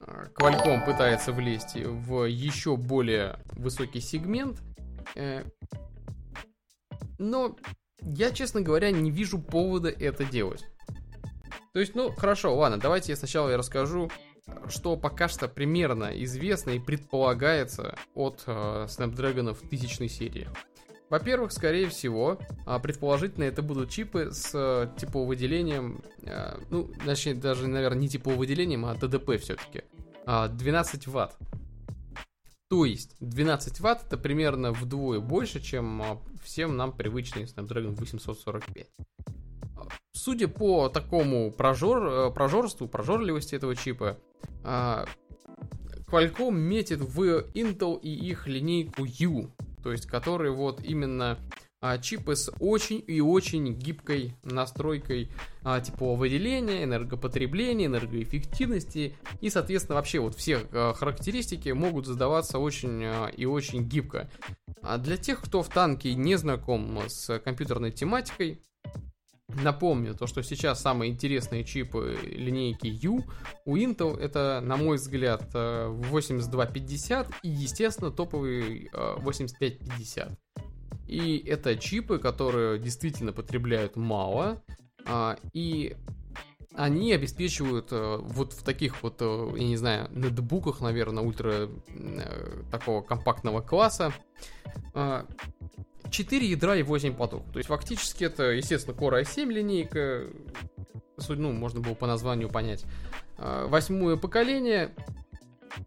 а, 0.00 0.24
Qualcomm 0.34 0.86
пытается 0.86 1.32
влезть 1.32 1.76
в 1.76 2.24
еще 2.24 2.76
более 2.76 3.38
высокий 3.52 4.00
сегмент, 4.00 4.62
э, 5.16 5.44
но 7.18 7.56
я, 8.00 8.30
честно 8.30 8.62
говоря, 8.62 8.90
не 8.90 9.10
вижу 9.10 9.38
повода 9.38 9.90
это 9.90 10.24
делать. 10.24 10.64
То 11.74 11.80
есть, 11.80 11.94
ну, 11.94 12.10
хорошо, 12.10 12.56
ладно, 12.56 12.78
давайте 12.78 13.12
я 13.12 13.16
сначала 13.16 13.50
я 13.50 13.58
расскажу 13.58 14.10
что 14.68 14.96
пока 14.96 15.28
что 15.28 15.48
примерно 15.48 16.10
известно 16.24 16.70
и 16.70 16.78
предполагается 16.78 17.96
от 18.14 18.42
э, 18.46 18.86
Snapdragon 18.88 19.56
тысячной 19.68 20.08
серии. 20.08 20.48
Во-первых, 21.10 21.52
скорее 21.52 21.88
всего, 21.88 22.38
э, 22.66 22.78
предположительно, 22.80 23.44
это 23.44 23.62
будут 23.62 23.90
чипы 23.90 24.30
с 24.32 24.50
э, 24.54 24.88
тепловыделением, 24.98 26.02
э, 26.22 26.58
ну, 26.70 26.90
точнее, 27.04 27.34
даже, 27.34 27.68
наверное, 27.68 28.00
не 28.00 28.08
тепловыделением, 28.08 28.86
а 28.86 28.94
ТДП 28.94 29.38
все-таки. 29.40 29.82
Э, 30.26 30.48
12 30.48 31.06
ватт. 31.06 31.36
То 32.68 32.84
есть 32.84 33.14
12 33.20 33.80
ватт 33.80 34.06
это 34.06 34.16
примерно 34.16 34.72
вдвое 34.72 35.20
больше, 35.20 35.60
чем 35.60 36.02
э, 36.02 36.18
всем 36.42 36.76
нам 36.76 36.92
привычный 36.92 37.44
Snapdragon 37.44 37.94
845. 37.94 38.88
Судя 40.12 40.48
по 40.48 40.88
такому 40.88 41.50
прожор, 41.50 42.06
э, 42.06 42.30
прожорству, 42.30 42.88
прожорливости 42.88 43.54
этого 43.54 43.74
чипа, 43.76 44.18
а, 44.62 45.06
Qualcomm 46.06 46.52
метит 46.52 47.00
в 47.00 47.20
Intel 47.54 48.00
и 48.00 48.10
их 48.10 48.46
линейку 48.46 49.04
U, 49.04 49.50
то 49.82 49.92
есть 49.92 50.06
которые 50.06 50.52
вот 50.52 50.80
именно 50.82 51.38
а, 51.84 51.98
чипы 51.98 52.34
с 52.34 52.50
очень 52.60 53.04
и 53.06 53.20
очень 53.20 53.74
гибкой 53.74 54.34
настройкой 54.42 55.28
а, 55.62 55.82
выделения, 55.98 56.82
энергопотребления, 56.82 57.86
энергоэффективности 57.86 59.14
и, 59.42 59.50
соответственно, 59.50 59.96
вообще 59.96 60.18
вот 60.18 60.34
все 60.34 60.60
а, 60.72 60.94
характеристики 60.94 61.68
могут 61.68 62.06
задаваться 62.06 62.58
очень 62.58 63.04
а, 63.04 63.26
и 63.26 63.44
очень 63.44 63.84
гибко. 63.84 64.30
А 64.80 64.96
для 64.96 65.18
тех, 65.18 65.42
кто 65.42 65.62
в 65.62 65.68
танке 65.68 66.14
не 66.14 66.36
знаком 66.36 67.00
с 67.06 67.38
компьютерной 67.40 67.90
тематикой, 67.90 68.62
Напомню, 69.48 70.14
то, 70.14 70.26
что 70.26 70.42
сейчас 70.42 70.80
самые 70.80 71.12
интересные 71.12 71.64
чипы 71.64 72.18
линейки 72.24 72.86
U 72.86 73.24
у 73.66 73.76
Intel 73.76 74.18
это, 74.18 74.60
на 74.62 74.76
мой 74.76 74.96
взгляд, 74.96 75.50
8250 75.52 77.28
э, 77.28 77.30
и, 77.42 77.48
естественно, 77.50 78.10
топовый 78.10 78.90
8550. 78.92 80.30
Э, 80.30 80.34
и 81.06 81.36
это 81.46 81.76
чипы, 81.76 82.18
которые 82.18 82.78
действительно 82.78 83.32
потребляют 83.32 83.96
мало, 83.96 84.62
а, 85.06 85.36
и 85.52 85.94
они 86.74 87.12
обеспечивают 87.12 87.88
э, 87.92 88.16
вот 88.22 88.54
в 88.54 88.62
таких 88.62 89.02
вот, 89.02 89.20
я 89.20 89.64
не 89.64 89.76
знаю, 89.76 90.08
нетбуках, 90.10 90.80
наверное, 90.80 91.22
ультра 91.22 91.68
такого 92.70 93.02
компактного 93.02 93.60
класса 93.60 94.14
4 96.14 96.46
ядра 96.46 96.76
и 96.76 96.82
8 96.82 97.14
потоков. 97.16 97.50
То 97.52 97.58
есть 97.58 97.68
фактически 97.68 98.24
это, 98.24 98.52
естественно, 98.52 98.94
Core 98.94 99.22
i7 99.22 99.50
линейка, 99.50 100.26
ну, 101.28 101.52
можно 101.52 101.80
было 101.80 101.94
по 101.94 102.06
названию 102.06 102.48
понять. 102.48 102.84
А, 103.36 103.66
восьмое 103.66 104.16
поколение 104.16 104.94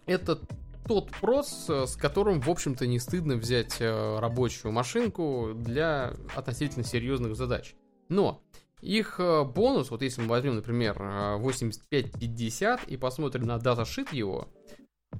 это 0.05 0.38
тот 0.86 1.12
прос, 1.22 1.69
с 1.69 1.96
которым, 1.96 2.41
в 2.41 2.50
общем-то, 2.50 2.88
не 2.88 3.00
стыдно 3.00 3.36
взять 3.36 3.77
э, 3.79 4.19
рабочую 4.19 4.72
машинку 4.72 5.51
для 5.53 6.13
относительно 6.34 6.86
серьезных 6.86 7.36
задач. 7.36 7.75
Но 8.07 8.41
их 8.81 9.19
э, 9.19 9.43
бонус, 9.43 9.91
вот 9.91 10.01
если 10.01 10.22
мы 10.22 10.27
возьмем, 10.27 10.55
например, 10.55 10.98
8550 11.39 12.81
э, 12.81 12.84
и 12.88 12.96
посмотрим 12.96 13.46
на 13.46 13.60
даташит 13.60 14.13
его, 14.13 14.48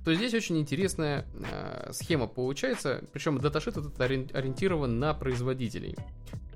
то 0.04 0.14
здесь 0.14 0.34
очень 0.34 0.58
интересная 0.58 1.28
э, 1.34 1.92
схема 1.92 2.28
получается, 2.28 3.04
причем 3.14 3.38
даташит 3.40 3.78
этот 3.78 4.00
ориентирован 4.00 5.00
на 5.00 5.14
производителей. 5.14 5.96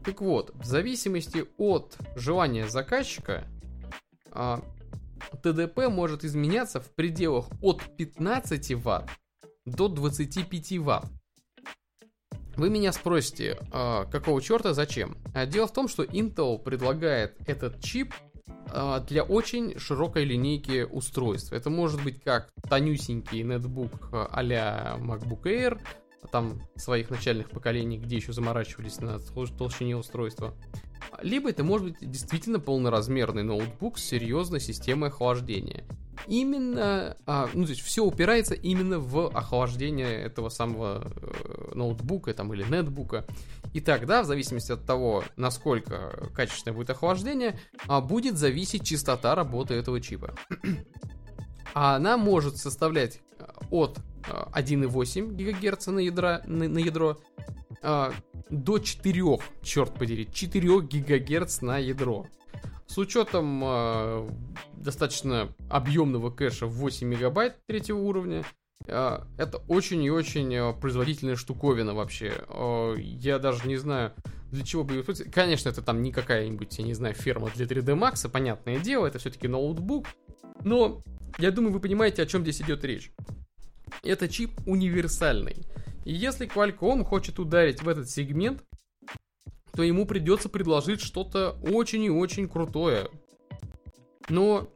Так 0.03 0.21
вот, 0.21 0.51
в 0.55 0.65
зависимости 0.65 1.45
от 1.57 1.95
желания 2.15 2.67
заказчика, 2.67 3.45
э, 4.31 4.57
ТДП 5.43 5.89
может 5.89 6.25
изменяться 6.25 6.79
в 6.79 6.89
пределах 6.91 7.47
от 7.61 7.83
15 7.97 8.73
Вт 8.75 9.09
до 9.65 9.87
25 9.87 10.79
Вт. 10.79 11.05
Вы 12.57 12.69
меня 12.69 12.91
спросите, 12.91 13.57
э, 13.71 14.05
какого 14.11 14.41
черта, 14.41 14.73
зачем? 14.73 15.17
А 15.33 15.45
дело 15.45 15.67
в 15.67 15.73
том, 15.73 15.87
что 15.87 16.03
Intel 16.03 16.59
предлагает 16.59 17.37
этот 17.47 17.81
чип 17.81 18.13
а, 18.13 18.30
для 19.07 19.23
очень 19.23 19.77
широкой 19.77 20.23
линейки 20.23 20.83
устройств. 20.83 21.53
Это 21.53 21.69
может 21.69 22.03
быть 22.03 22.21
как 22.23 22.49
тонюсенький 22.69 23.43
нетбук 23.43 24.09
а-ля 24.11 24.97
MacBook 24.99 25.43
Air, 25.43 25.79
там 26.31 26.61
своих 26.75 27.09
начальных 27.09 27.49
поколений, 27.49 27.97
где 27.97 28.17
еще 28.17 28.33
заморачивались 28.33 28.99
на 28.99 29.19
толщине 29.19 29.97
устройства. 29.97 30.53
Либо 31.21 31.49
это 31.49 31.63
может 31.63 31.87
быть 31.87 32.11
действительно 32.11 32.59
полноразмерный 32.59 33.43
ноутбук 33.43 33.97
с 33.97 34.03
серьезной 34.03 34.59
системой 34.59 35.09
охлаждения. 35.09 35.83
Именно, 36.27 37.17
а, 37.25 37.49
ну 37.53 37.63
то 37.63 37.71
есть 37.71 37.81
все 37.81 38.03
упирается 38.03 38.53
именно 38.53 38.99
в 38.99 39.27
охлаждение 39.35 40.21
этого 40.21 40.49
самого 40.49 41.11
э, 41.15 41.71
ноутбука 41.73 42.33
там, 42.33 42.53
или 42.53 42.63
нетбука. 42.63 43.25
И 43.73 43.79
тогда, 43.79 44.21
в 44.21 44.25
зависимости 44.25 44.71
от 44.71 44.85
того, 44.85 45.23
насколько 45.37 46.29
качественное 46.35 46.75
будет 46.75 46.89
охлаждение, 46.89 47.59
а, 47.87 48.01
будет 48.01 48.37
зависеть 48.37 48.85
частота 48.85 49.33
работы 49.35 49.75
этого 49.75 50.01
чипа. 50.01 50.35
А 51.73 51.95
она 51.95 52.17
может 52.17 52.57
составлять 52.57 53.21
э, 53.39 53.45
от 53.69 53.99
1,8 54.23 55.39
э, 55.39 55.53
ГГц 55.53 55.87
на, 55.87 55.99
ядра, 55.99 56.41
на, 56.45 56.67
на 56.67 56.79
ядро 56.79 57.17
а, 57.81 58.13
до 58.49 58.79
4, 58.79 59.37
черт 59.61 59.93
подери, 59.93 60.27
4 60.29 60.81
ГГц 60.81 61.61
на 61.61 61.77
ядро. 61.77 62.27
С 62.87 62.97
учетом 62.97 63.61
э, 63.63 64.29
достаточно 64.73 65.55
объемного 65.69 66.29
кэша 66.29 66.65
в 66.65 66.73
8 66.73 67.07
мегабайт 67.07 67.55
третьего 67.65 67.99
уровня, 67.99 68.39
э, 68.39 68.43
это 68.87 69.61
очень 69.67 70.03
и 70.03 70.09
очень 70.09 70.53
э, 70.53 70.73
производительная 70.73 71.35
штуковина 71.35 71.93
вообще. 71.93 72.33
Я 72.97 73.39
даже 73.39 73.67
не 73.67 73.77
знаю, 73.77 74.13
для 74.51 74.63
чего 74.63 74.83
бы 74.83 74.95
ее 74.95 75.03
Конечно, 75.31 75.69
это 75.69 75.81
там 75.81 76.01
не 76.01 76.11
какая-нибудь, 76.11 76.77
я 76.77 76.83
не 76.83 76.93
знаю, 76.93 77.15
ферма 77.15 77.49
для 77.55 77.65
3D 77.65 77.97
Max, 77.97 78.29
понятное 78.29 78.79
дело, 78.79 79.07
это 79.07 79.17
все-таки 79.19 79.47
ноутбук. 79.47 80.07
Но 80.63 81.01
я 81.37 81.51
думаю, 81.51 81.73
вы 81.73 81.79
понимаете, 81.79 82.21
о 82.21 82.25
чем 82.25 82.41
здесь 82.41 82.61
идет 82.61 82.83
речь. 82.83 83.11
Это 84.03 84.27
чип 84.27 84.51
универсальный. 84.65 85.65
И 86.05 86.13
если 86.13 86.47
Qualcomm 86.47 87.03
хочет 87.03 87.39
ударить 87.39 87.81
в 87.81 87.87
этот 87.87 88.09
сегмент, 88.09 88.63
то 89.73 89.83
ему 89.83 90.05
придется 90.05 90.49
предложить 90.49 91.01
что-то 91.01 91.57
очень 91.61 92.03
и 92.03 92.09
очень 92.09 92.49
крутое. 92.49 93.09
Но 94.27 94.67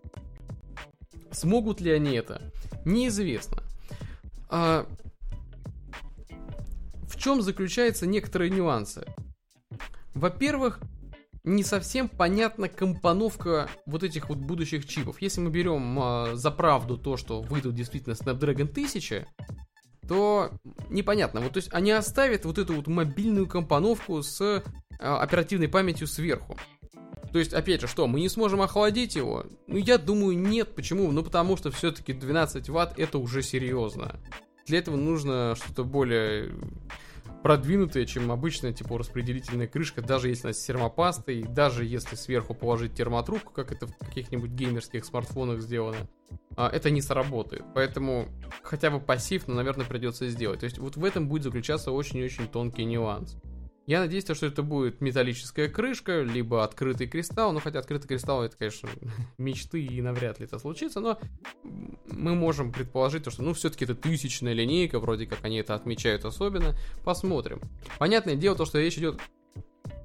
смогут 1.32 1.82
ли 1.82 1.92
они 1.92 2.16
это, 2.16 2.54
неизвестно. 2.86 3.65
А, 4.50 4.86
в 7.08 7.18
чем 7.18 7.42
заключаются 7.42 8.08
некоторые 8.08 8.52
нюансы? 8.52 9.06
Во-первых, 10.14 10.80
не 11.44 11.64
совсем 11.64 12.10
понятна 12.10 12.68
компоновка 12.68 13.70
вот 13.86 14.04
этих 14.04 14.30
вот 14.30 14.40
будущих 14.40 14.88
чипов. 14.88 15.22
Если 15.22 15.42
мы 15.42 15.52
берем 15.52 16.00
э, 16.00 16.36
за 16.36 16.50
правду 16.50 16.98
то, 16.98 17.18
что 17.18 17.42
выйдут 17.42 17.76
действительно 17.76 18.14
Snapdragon 18.14 18.70
1000, 18.70 19.28
то 20.08 20.52
непонятно. 20.90 21.42
Вот, 21.42 21.54
то 21.54 21.58
есть 21.58 21.72
они 21.72 21.92
оставят 21.92 22.46
вот 22.46 22.58
эту 22.58 22.74
вот 22.74 22.88
мобильную 22.88 23.48
компоновку 23.48 24.24
с 24.24 24.42
э, 24.42 24.64
оперативной 25.00 25.68
памятью 25.68 26.08
сверху. 26.08 26.58
То 27.36 27.40
есть, 27.40 27.54
опять 27.54 27.82
же, 27.82 27.88
что, 27.88 28.08
мы 28.08 28.22
не 28.22 28.30
сможем 28.30 28.62
охладить 28.62 29.18
его? 29.18 29.44
Ну, 29.68 29.76
я 29.76 29.98
думаю, 29.98 30.38
нет. 30.40 30.74
Почему? 30.74 31.12
Ну, 31.12 31.22
потому 31.22 31.58
что 31.58 31.70
все-таки 31.70 32.14
12 32.14 32.70
ватт 32.70 32.98
это 32.98 33.18
уже 33.18 33.44
серьезно. 33.44 34.22
Для 34.66 34.80
этого 34.80 34.96
нужно 34.96 35.54
что-то 35.62 35.84
более 35.84 36.54
продвинутое, 37.44 38.06
чем 38.06 38.32
обычная, 38.32 38.72
типа, 38.72 38.98
распределительная 38.98 39.68
крышка, 39.68 40.02
даже 40.02 40.30
если 40.30 40.48
она 40.48 40.54
с 40.54 40.66
термопастой, 40.66 41.44
даже 41.44 41.84
если 41.84 42.16
сверху 42.16 42.54
положить 42.54 42.94
термотрубку, 42.94 43.52
как 43.52 43.74
это 43.74 43.88
в 43.88 43.98
каких-нибудь 43.98 44.52
геймерских 44.52 45.04
смартфонах 45.04 45.60
сделано, 45.60 46.08
а, 46.56 46.70
это 46.70 46.90
не 46.90 47.02
сработает. 47.02 47.66
Поэтому 47.74 48.30
хотя 48.64 48.90
бы 48.90 49.02
пассив, 49.02 49.46
но, 49.50 49.56
наверное, 49.56 49.86
придется 49.86 50.30
сделать. 50.30 50.62
То 50.62 50.68
есть 50.68 50.78
вот 50.78 50.96
в 50.96 51.04
этом 51.04 51.28
будет 51.28 51.44
заключаться 51.44 51.92
очень-очень 51.92 52.48
тонкий 52.48 52.86
нюанс. 52.86 53.36
Я 53.88 54.00
надеюсь, 54.00 54.24
что 54.24 54.46
это 54.46 54.64
будет 54.64 55.00
металлическая 55.00 55.70
крышка, 55.70 56.22
либо 56.22 56.64
открытый 56.64 57.08
кристалл. 57.08 57.54
Ну, 57.54 57.60
хотя 57.60 57.80
открытый 57.80 58.08
кристалл 58.08 58.44
это, 58.44 58.58
конечно, 58.58 58.90
мечты 59.38 59.84
и 59.84 60.02
навряд 60.02 60.40
ли 60.40 60.46
это 60.46 60.58
случится, 60.58 61.00
но 61.00 61.20
мы 62.08 62.34
можем 62.34 62.72
предположить, 62.72 63.32
что, 63.32 63.44
ну, 63.44 63.54
все-таки 63.54 63.86
это 63.86 63.94
тысячная 63.94 64.54
линейка, 64.54 65.00
вроде 65.00 65.28
как 65.28 65.44
они 65.44 65.58
это 65.58 65.76
отмечают 65.76 66.26
особенно. 66.26 66.76
Посмотрим. 67.04 67.62
Понятное 68.00 68.36
дело, 68.36 68.56
то, 68.56 68.66
что 68.66 68.80
речь 68.80 68.98
идет, 68.98 69.20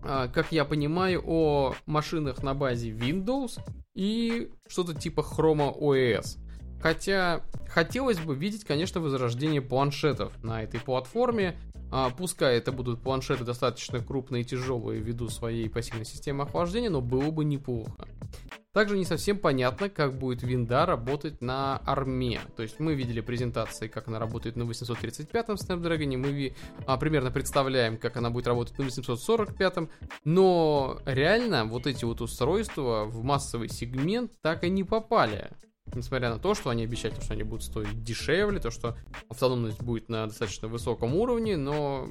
а, 0.02 0.28
как 0.28 0.52
я 0.52 0.64
понимаю, 0.64 1.22
о 1.24 1.74
машинах 1.86 2.42
на 2.42 2.54
базе 2.54 2.90
Windows 2.90 3.58
и 3.94 4.50
что-то 4.68 4.94
типа 4.94 5.20
Chroma 5.20 5.74
OS. 5.74 6.38
Хотя 6.82 7.42
хотелось 7.68 8.18
бы 8.18 8.34
видеть, 8.34 8.64
конечно, 8.64 9.00
возрождение 9.00 9.60
планшетов 9.60 10.32
на 10.42 10.62
этой 10.62 10.80
платформе. 10.80 11.58
А, 11.90 12.10
пускай 12.10 12.56
это 12.58 12.72
будут 12.72 13.02
планшеты 13.02 13.44
достаточно 13.44 14.00
крупные 14.00 14.42
и 14.42 14.44
тяжелые 14.44 15.00
ввиду 15.00 15.28
своей 15.28 15.68
пассивной 15.68 16.04
системы 16.04 16.44
охлаждения, 16.44 16.90
но 16.90 17.00
было 17.00 17.30
бы 17.30 17.44
неплохо. 17.44 18.08
Также 18.72 18.96
не 18.96 19.04
совсем 19.04 19.36
понятно, 19.36 19.88
как 19.88 20.16
будет 20.16 20.44
винда 20.44 20.86
работать 20.86 21.40
на 21.40 21.78
арме. 21.78 22.40
То 22.56 22.62
есть 22.62 22.78
мы 22.78 22.94
видели 22.94 23.20
презентации, 23.20 23.88
как 23.88 24.06
она 24.06 24.20
работает 24.20 24.54
на 24.54 24.62
835-м 24.62 25.56
Snapdragon, 25.56 26.16
мы 26.16 26.54
а, 26.86 26.96
примерно 26.96 27.32
представляем, 27.32 27.98
как 27.98 28.16
она 28.16 28.30
будет 28.30 28.46
работать 28.46 28.78
на 28.78 28.84
845-м, 28.84 29.90
но 30.24 31.00
реально 31.04 31.64
вот 31.64 31.88
эти 31.88 32.04
вот 32.04 32.20
устройства 32.20 33.06
в 33.06 33.24
массовый 33.24 33.68
сегмент 33.68 34.32
так 34.40 34.62
и 34.62 34.70
не 34.70 34.84
попали 34.84 35.50
несмотря 35.94 36.30
на 36.30 36.38
то, 36.38 36.54
что 36.54 36.70
они 36.70 36.84
обещают, 36.84 37.22
что 37.22 37.34
они 37.34 37.42
будут 37.42 37.64
стоить 37.64 38.02
дешевле, 38.02 38.60
то, 38.60 38.70
что 38.70 38.96
автономность 39.28 39.82
будет 39.82 40.08
на 40.08 40.26
достаточно 40.26 40.68
высоком 40.68 41.14
уровне, 41.14 41.56
но 41.56 42.08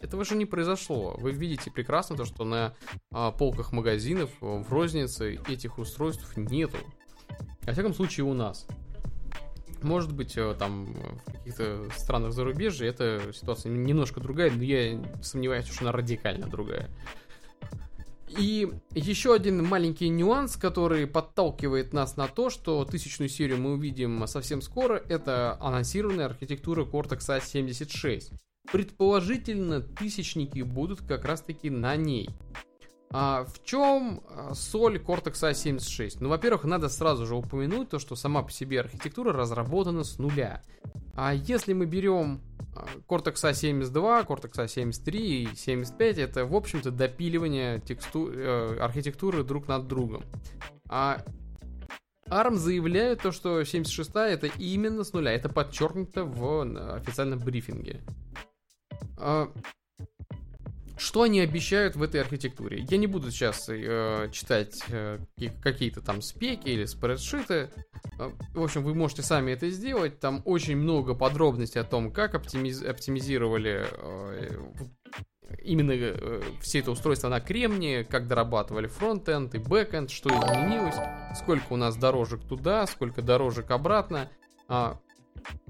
этого 0.00 0.24
же 0.24 0.36
не 0.36 0.46
произошло. 0.46 1.16
Вы 1.18 1.32
видите 1.32 1.70
прекрасно 1.70 2.16
то, 2.16 2.24
что 2.24 2.44
на 2.44 2.74
а, 3.10 3.32
полках 3.32 3.72
магазинов 3.72 4.30
в 4.40 4.72
рознице 4.72 5.40
этих 5.48 5.78
устройств 5.78 6.36
нету. 6.36 6.78
Во 7.62 7.72
всяком 7.72 7.94
случае, 7.94 8.24
у 8.24 8.34
нас. 8.34 8.66
Может 9.82 10.12
быть, 10.12 10.36
э, 10.36 10.56
там 10.58 10.86
в 11.26 11.32
каких-то 11.32 11.88
странах 11.96 12.32
зарубежья 12.32 12.88
эта 12.88 13.32
ситуация 13.32 13.70
немножко 13.70 14.20
другая, 14.20 14.50
но 14.50 14.62
я 14.62 15.00
сомневаюсь, 15.22 15.66
что 15.66 15.82
она 15.82 15.92
радикально 15.92 16.48
другая. 16.48 16.90
И 18.36 18.68
еще 18.94 19.34
один 19.34 19.64
маленький 19.64 20.08
нюанс, 20.08 20.56
который 20.56 21.06
подталкивает 21.06 21.92
нас 21.92 22.16
на 22.16 22.28
то, 22.28 22.50
что 22.50 22.84
тысячную 22.84 23.28
серию 23.28 23.58
мы 23.58 23.72
увидим 23.72 24.26
совсем 24.26 24.60
скоро, 24.62 25.02
это 25.08 25.56
анонсированная 25.60 26.26
архитектура 26.26 26.84
Cortex 26.84 27.20
A76. 27.28 28.32
Предположительно, 28.70 29.80
тысячники 29.80 30.60
будут 30.60 31.00
как 31.02 31.24
раз-таки 31.24 31.70
на 31.70 31.96
ней. 31.96 32.28
А 33.10 33.44
в 33.44 33.64
чем 33.64 34.22
а, 34.28 34.54
соль 34.54 34.98
Cortex 34.98 35.32
A76? 35.32 36.18
Ну, 36.20 36.28
во-первых, 36.28 36.64
надо 36.64 36.88
сразу 36.88 37.26
же 37.26 37.36
упомянуть 37.36 37.88
то, 37.88 37.98
что 37.98 38.16
сама 38.16 38.42
по 38.42 38.52
себе 38.52 38.80
архитектура 38.80 39.32
разработана 39.32 40.04
с 40.04 40.18
нуля. 40.18 40.62
А 41.14 41.32
если 41.32 41.72
мы 41.72 41.86
берем 41.86 42.42
а, 42.76 42.86
Cortex 43.08 43.34
A72, 43.50 44.26
Cortex 44.26 44.52
A73 44.52 45.16
и 45.16 45.48
75, 45.56 46.18
это, 46.18 46.44
в 46.44 46.54
общем-то, 46.54 46.90
допиливание 46.90 47.80
тексту... 47.80 48.30
э, 48.30 48.78
архитектуры 48.78 49.42
друг 49.42 49.68
над 49.68 49.88
другом. 49.88 50.22
А 50.90 51.24
ARM 52.28 52.56
заявляет 52.56 53.22
то, 53.22 53.32
что 53.32 53.64
76 53.64 54.10
это 54.14 54.48
именно 54.58 55.02
с 55.02 55.14
нуля. 55.14 55.32
Это 55.32 55.48
подчеркнуто 55.48 56.24
в 56.24 56.94
официальном 56.96 57.38
брифинге. 57.38 58.02
Что 60.98 61.22
они 61.22 61.40
обещают 61.40 61.96
в 61.96 62.02
этой 62.02 62.20
архитектуре? 62.20 62.84
Я 62.90 62.98
не 62.98 63.06
буду 63.06 63.30
сейчас 63.30 63.68
э, 63.68 64.28
читать 64.32 64.82
э, 64.88 65.18
какие-то 65.62 66.00
там 66.00 66.20
спеки 66.22 66.68
или 66.68 66.84
спредшиты. 66.86 67.70
Э, 68.18 68.30
в 68.52 68.62
общем, 68.62 68.82
вы 68.82 68.94
можете 68.94 69.22
сами 69.22 69.52
это 69.52 69.70
сделать. 69.70 70.18
Там 70.18 70.42
очень 70.44 70.76
много 70.76 71.14
подробностей 71.14 71.80
о 71.80 71.84
том, 71.84 72.10
как 72.10 72.34
оптимиз- 72.34 72.84
оптимизировали 72.84 73.86
э, 73.88 74.58
именно 75.62 75.92
э, 75.92 76.42
все 76.60 76.80
это 76.80 76.90
устройство 76.90 77.28
на 77.28 77.40
кремнии, 77.40 78.02
как 78.02 78.26
дорабатывали 78.26 78.86
фронтенд 78.86 79.54
и 79.54 79.58
бэкенд, 79.58 80.10
что 80.10 80.30
изменилось, 80.30 80.96
сколько 81.36 81.72
у 81.72 81.76
нас 81.76 81.96
дорожек 81.96 82.42
туда, 82.42 82.86
сколько 82.86 83.22
дорожек 83.22 83.70
обратно. 83.70 84.28
А, 84.68 84.98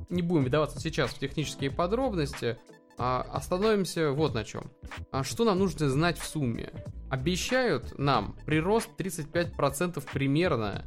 не 0.08 0.22
будем 0.22 0.44
вдаваться 0.44 0.80
сейчас 0.80 1.10
в 1.10 1.18
технические 1.18 1.70
подробности. 1.70 2.58
А, 2.98 3.24
остановимся 3.32 4.10
вот 4.10 4.34
на 4.34 4.44
чем. 4.44 4.70
А 5.12 5.22
что 5.22 5.44
нам 5.44 5.60
нужно 5.60 5.88
знать 5.88 6.18
в 6.18 6.24
сумме? 6.24 6.72
Обещают 7.08 7.96
нам 7.96 8.36
прирост 8.44 8.90
35% 8.98 10.04
примерно 10.12 10.84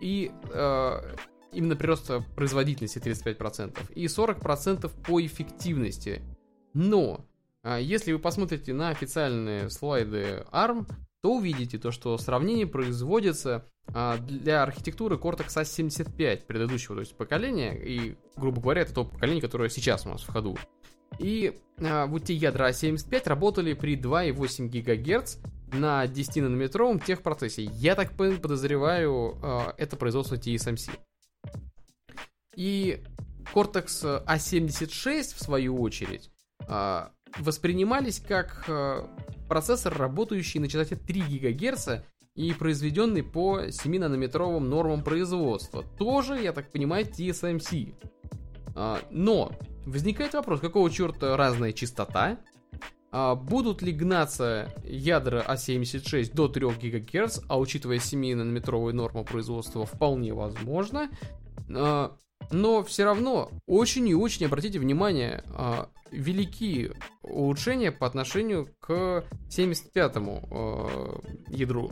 и 0.00 0.30
э, 0.52 1.16
именно 1.52 1.74
прирост 1.74 2.12
производительности 2.36 2.98
35% 2.98 3.92
и 3.94 4.04
40% 4.06 4.90
по 5.04 5.20
эффективности. 5.20 6.22
Но 6.72 7.26
э, 7.64 7.78
если 7.82 8.12
вы 8.12 8.20
посмотрите 8.20 8.72
на 8.72 8.90
официальные 8.90 9.70
слайды 9.70 10.46
ARM, 10.52 10.88
то 11.20 11.34
увидите 11.34 11.78
то, 11.78 11.90
что 11.90 12.16
сравнение 12.16 12.66
производится 12.66 13.66
для 13.88 14.62
архитектуры 14.62 15.16
Cortex 15.16 15.48
A75 15.48 16.46
предыдущего 16.46 16.94
то 16.94 17.00
есть 17.00 17.16
поколения 17.16 17.76
и, 17.76 18.16
грубо 18.36 18.62
говоря, 18.62 18.82
это 18.82 18.94
то 18.94 19.04
поколение, 19.04 19.42
которое 19.42 19.68
сейчас 19.68 20.06
у 20.06 20.10
нас 20.10 20.22
в 20.22 20.32
ходу. 20.32 20.56
И 21.18 21.58
а, 21.78 22.06
вот 22.06 22.24
те 22.24 22.34
ядра 22.34 22.70
А75 22.70 23.28
работали 23.28 23.74
при 23.74 23.96
2,8 23.96 24.68
ГГц 24.68 25.36
на 25.72 26.04
10-нанометровом 26.04 27.04
техпроцессе. 27.04 27.64
Я 27.64 27.94
так 27.94 28.12
подозреваю, 28.12 29.38
а, 29.42 29.74
это 29.76 29.96
производство 29.96 30.36
TSMC. 30.36 30.90
И 32.56 33.02
Cortex 33.54 34.24
A76, 34.26 35.34
в 35.34 35.42
свою 35.42 35.80
очередь, 35.80 36.30
а, 36.68 37.12
воспринимались 37.38 38.20
как 38.20 38.64
а, 38.68 39.08
процессор, 39.48 39.96
работающий 39.96 40.60
на 40.60 40.68
частоте 40.68 40.96
3 40.96 41.22
ГГц 41.38 41.88
и 42.34 42.52
произведенный 42.52 43.22
по 43.22 43.64
7-нанометровым 43.66 44.60
нормам 44.60 45.02
производства. 45.02 45.84
Тоже, 45.98 46.40
я 46.40 46.52
так 46.52 46.70
понимаю, 46.70 47.06
TSMC. 47.06 47.94
А, 48.74 49.00
но 49.10 49.52
Возникает 49.86 50.34
вопрос, 50.34 50.60
какого 50.60 50.90
черта 50.90 51.36
разная 51.36 51.72
частота? 51.72 52.38
А 53.12 53.34
будут 53.34 53.82
ли 53.82 53.92
гнаться 53.92 54.72
ядра 54.84 55.44
А76 55.48 56.32
до 56.32 56.48
3 56.48 56.68
ГГц, 56.68 57.40
а 57.48 57.58
учитывая 57.58 57.96
7-нанометровую 57.96 58.92
норму 58.92 59.24
производства, 59.24 59.84
вполне 59.84 60.32
возможно. 60.32 61.10
А, 61.74 62.16
но 62.52 62.84
все 62.84 63.04
равно 63.04 63.50
очень 63.66 64.06
и 64.06 64.14
очень 64.14 64.46
обратите 64.46 64.78
внимание, 64.78 65.42
а, 65.48 65.88
велики 66.12 66.92
улучшения 67.22 67.90
по 67.90 68.06
отношению 68.06 68.68
к 68.78 69.24
75-му 69.48 70.48
а, 70.50 71.20
ядру. 71.48 71.90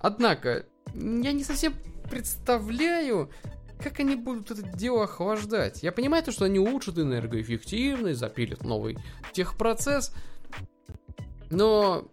Однако, 0.00 0.66
я 0.94 1.32
не 1.32 1.44
совсем 1.44 1.74
представляю, 2.08 3.30
как 3.78 4.00
они 4.00 4.16
будут 4.16 4.50
это 4.50 4.62
дело 4.62 5.04
охлаждать? 5.04 5.82
Я 5.82 5.92
понимаю 5.92 6.22
то, 6.22 6.32
что 6.32 6.44
они 6.44 6.58
улучшат 6.58 6.98
энергоэффективность, 6.98 8.20
запилят 8.20 8.64
новый 8.64 8.98
техпроцесс, 9.32 10.12
но 11.50 12.08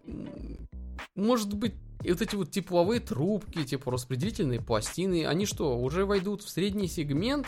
может 1.14 1.54
быть 1.54 1.74
вот 2.00 2.22
эти 2.22 2.34
вот 2.34 2.50
тепловые 2.50 3.00
трубки, 3.00 3.64
теплораспределительные 3.64 4.60
пластины, 4.60 5.26
они 5.26 5.46
что, 5.46 5.78
уже 5.78 6.04
войдут 6.04 6.42
в 6.42 6.50
средний 6.50 6.88
сегмент? 6.88 7.46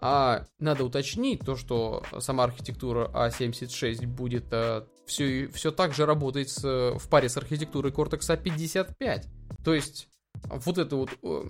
А 0.00 0.44
надо 0.58 0.84
уточнить 0.84 1.40
то, 1.40 1.56
что 1.56 2.02
сама 2.18 2.44
архитектура 2.44 3.10
А76 3.14 4.06
будет 4.06 4.44
а, 4.50 4.86
все, 5.06 5.48
все 5.48 5.70
так 5.70 5.94
же 5.94 6.04
работает 6.04 6.50
с, 6.50 6.62
в 6.62 7.08
паре 7.08 7.30
с 7.30 7.38
архитектурой 7.38 7.90
Cortex 7.90 8.20
A55. 8.20 9.24
То 9.64 9.72
есть 9.72 10.08
вот 10.42 10.76
это 10.76 10.96
вот 10.96 11.10
э, 11.22 11.44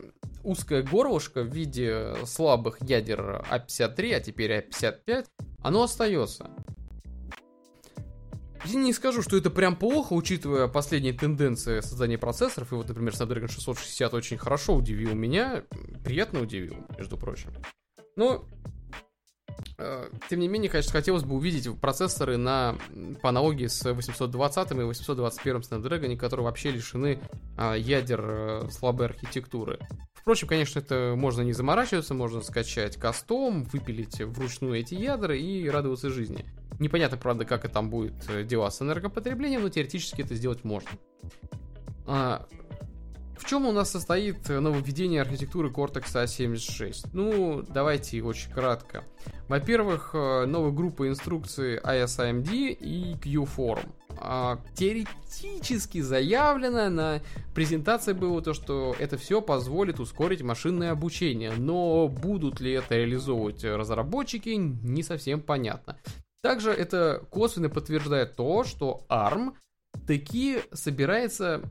узкое 0.44 0.82
горлышко 0.82 1.42
в 1.42 1.52
виде 1.52 2.14
слабых 2.26 2.78
ядер 2.80 3.44
А53, 3.50 4.14
а 4.14 4.20
теперь 4.20 4.52
А55, 4.52 5.26
оно 5.62 5.82
остается. 5.82 6.50
Я 8.66 8.80
не 8.80 8.94
скажу, 8.94 9.20
что 9.20 9.36
это 9.36 9.50
прям 9.50 9.76
плохо, 9.76 10.14
учитывая 10.14 10.68
последние 10.68 11.12
тенденции 11.12 11.80
создания 11.80 12.16
процессоров. 12.16 12.72
И 12.72 12.74
вот, 12.74 12.88
например, 12.88 13.12
Snapdragon 13.12 13.48
660 13.50 14.14
очень 14.14 14.38
хорошо 14.38 14.74
удивил 14.74 15.14
меня. 15.14 15.64
Приятно 16.02 16.40
удивил, 16.40 16.76
между 16.96 17.18
прочим. 17.18 17.52
Но 18.16 18.46
Э, 19.76 20.08
тем 20.28 20.40
не 20.40 20.48
менее, 20.48 20.70
конечно, 20.70 20.92
хотелось 20.92 21.24
бы 21.24 21.34
увидеть 21.34 21.68
процессоры 21.80 22.36
на, 22.36 22.76
по 23.22 23.30
аналогии 23.30 23.66
с 23.66 23.92
820 23.92 24.70
и 24.70 24.74
821 24.74 25.60
Snapdragon, 25.60 26.16
которые 26.16 26.44
вообще 26.44 26.70
лишены 26.70 27.20
а, 27.56 27.74
ядер 27.74 28.20
а, 28.22 28.68
слабой 28.70 29.06
архитектуры. 29.06 29.80
Впрочем, 30.24 30.48
конечно, 30.48 30.78
это 30.78 31.12
можно 31.18 31.42
не 31.42 31.52
заморачиваться, 31.52 32.14
можно 32.14 32.40
скачать 32.40 32.96
кастом, 32.96 33.64
выпилить 33.64 34.22
вручную 34.22 34.80
эти 34.80 34.94
ядра 34.94 35.36
и 35.36 35.68
радоваться 35.68 36.08
жизни. 36.08 36.46
Непонятно, 36.80 37.18
правда, 37.18 37.44
как 37.44 37.66
это 37.66 37.74
там 37.74 37.90
будет 37.90 38.46
дела 38.46 38.70
с 38.70 38.80
энергопотреблением, 38.80 39.60
но 39.60 39.68
теоретически 39.68 40.22
это 40.22 40.34
сделать 40.34 40.64
можно. 40.64 40.88
А, 42.06 42.48
в 43.36 43.44
чем 43.44 43.66
у 43.66 43.72
нас 43.72 43.90
состоит 43.90 44.48
нововведение 44.48 45.20
архитектуры 45.20 45.68
Cortex 45.68 46.04
A76? 46.14 47.10
Ну, 47.12 47.62
давайте 47.62 48.22
очень 48.22 48.50
кратко. 48.50 49.04
Во-первых, 49.48 50.12
э, 50.14 50.46
новая 50.46 50.70
группа 50.70 51.06
инструкций 51.06 51.76
ISAMD 51.76 52.72
и 52.72 53.14
Q-Form. 53.22 53.92
А, 54.18 54.60
теоретически 54.74 56.00
заявлено 56.00 56.88
на 56.90 57.22
презентации 57.54 58.12
было 58.12 58.40
то, 58.42 58.54
что 58.54 58.94
это 58.98 59.16
все 59.16 59.40
позволит 59.40 60.00
ускорить 60.00 60.42
машинное 60.42 60.92
обучение, 60.92 61.52
но 61.52 62.08
будут 62.08 62.60
ли 62.60 62.72
это 62.72 62.96
реализовывать 62.96 63.64
разработчики, 63.64 64.50
не 64.50 65.02
совсем 65.02 65.40
понятно. 65.40 65.98
Также 66.42 66.70
это 66.70 67.22
косвенно 67.30 67.70
подтверждает 67.70 68.36
то, 68.36 68.64
что 68.64 69.06
ARM 69.08 69.54
таки 70.06 70.58
собирается 70.72 71.62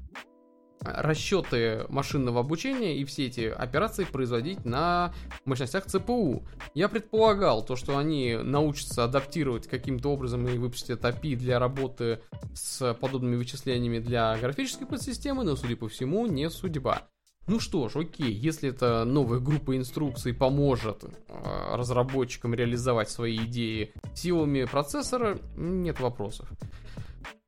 расчеты 0.84 1.86
машинного 1.89 2.41
обучения 2.41 2.98
и 2.98 3.06
все 3.06 3.28
эти 3.28 3.41
операции 3.41 4.06
производить 4.06 4.65
на 4.65 5.13
мощностях 5.46 5.86
ЦПУ. 5.86 6.43
Я 6.74 6.89
предполагал 6.89 7.63
то, 7.63 7.76
что 7.76 7.98
они 7.98 8.36
научатся 8.36 9.04
адаптировать 9.04 9.67
каким-то 9.67 10.10
образом 10.10 10.48
и 10.48 10.58
выпустят 10.58 11.04
API 11.04 11.36
для 11.36 11.60
работы 11.60 12.22
с 12.54 12.93
подобными 12.96 13.36
вычислениями 13.36 14.00
для 14.00 14.38
графической 14.38 14.88
подсистемы, 14.88 15.43
но, 15.43 15.56
судя 15.56 15.76
по 15.76 15.88
всему, 15.88 16.26
не 16.28 16.50
судьба. 16.50 17.04
Ну 17.46 17.60
что 17.60 17.89
ж, 17.89 17.98
окей, 17.98 18.32
если 18.32 18.69
эта 18.69 19.04
новая 19.04 19.39
группа 19.39 19.76
инструкций 19.76 20.34
поможет 20.34 21.04
э, 21.04 21.76
разработчикам 21.76 22.54
реализовать 22.54 23.10
свои 23.10 23.36
идеи 23.36 23.91
силами 24.15 24.63
процессора, 24.63 25.38
нет 25.58 26.00
вопросов. 26.00 26.48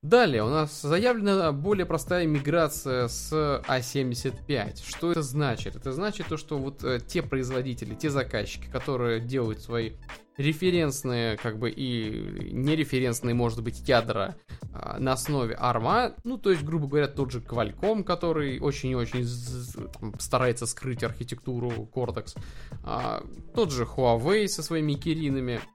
Далее 0.06 0.44
у 0.44 0.50
нас 0.50 0.84
заявлена 0.84 1.52
более 1.52 1.88
простая 1.88 2.28
миграция 2.28 3.08
с 3.08 3.34
А75. 3.68 4.88
Что 4.88 5.12
это 5.12 5.24
значит? 5.24 5.76
Это 5.76 5.94
значит 5.94 6.28
то, 6.28 6.38
что 6.38 6.60
вот 6.60 6.84
э, 6.84 7.00
те 7.00 7.24
производители, 7.24 7.96
те 7.96 8.12
заказчики, 8.12 8.68
которые 8.72 9.20
делают 9.20 9.62
свои 9.62 9.94
референсные, 10.38 11.38
как 11.38 11.58
бы 11.58 11.72
и 11.72 12.52
нереференсные, 12.52 13.34
может 13.34 13.64
быть, 13.64 13.88
ядра 13.90 14.36
э, 14.62 15.00
на 15.00 15.14
основе 15.14 15.58
ARM, 15.60 16.14
ну, 16.24 16.38
то 16.38 16.52
есть, 16.52 16.64
грубо 16.64 16.88
говоря, 16.88 17.08
тот 17.08 17.32
же 17.32 17.40
Qualcomm, 17.40 18.04
который 18.04 18.60
очень-очень 18.60 19.26
старается 20.20 20.68
скрыть 20.68 21.04
архитектуру 21.04 21.90
Cortex, 21.92 22.38
э, 22.84 23.22
тот 23.56 23.72
же 23.72 23.86
Huawei 23.86 24.48
со 24.48 24.62
своими 24.62 24.94
киринами, 24.94 25.62
а, 25.62 25.75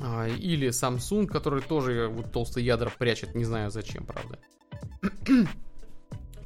или 0.00 0.68
Samsung, 0.68 1.26
который 1.26 1.62
тоже 1.62 2.08
вот 2.08 2.32
толстые 2.32 2.66
ядра 2.66 2.90
прячет, 2.96 3.34
не 3.34 3.44
знаю 3.44 3.70
зачем, 3.70 4.06
правда. 4.06 4.38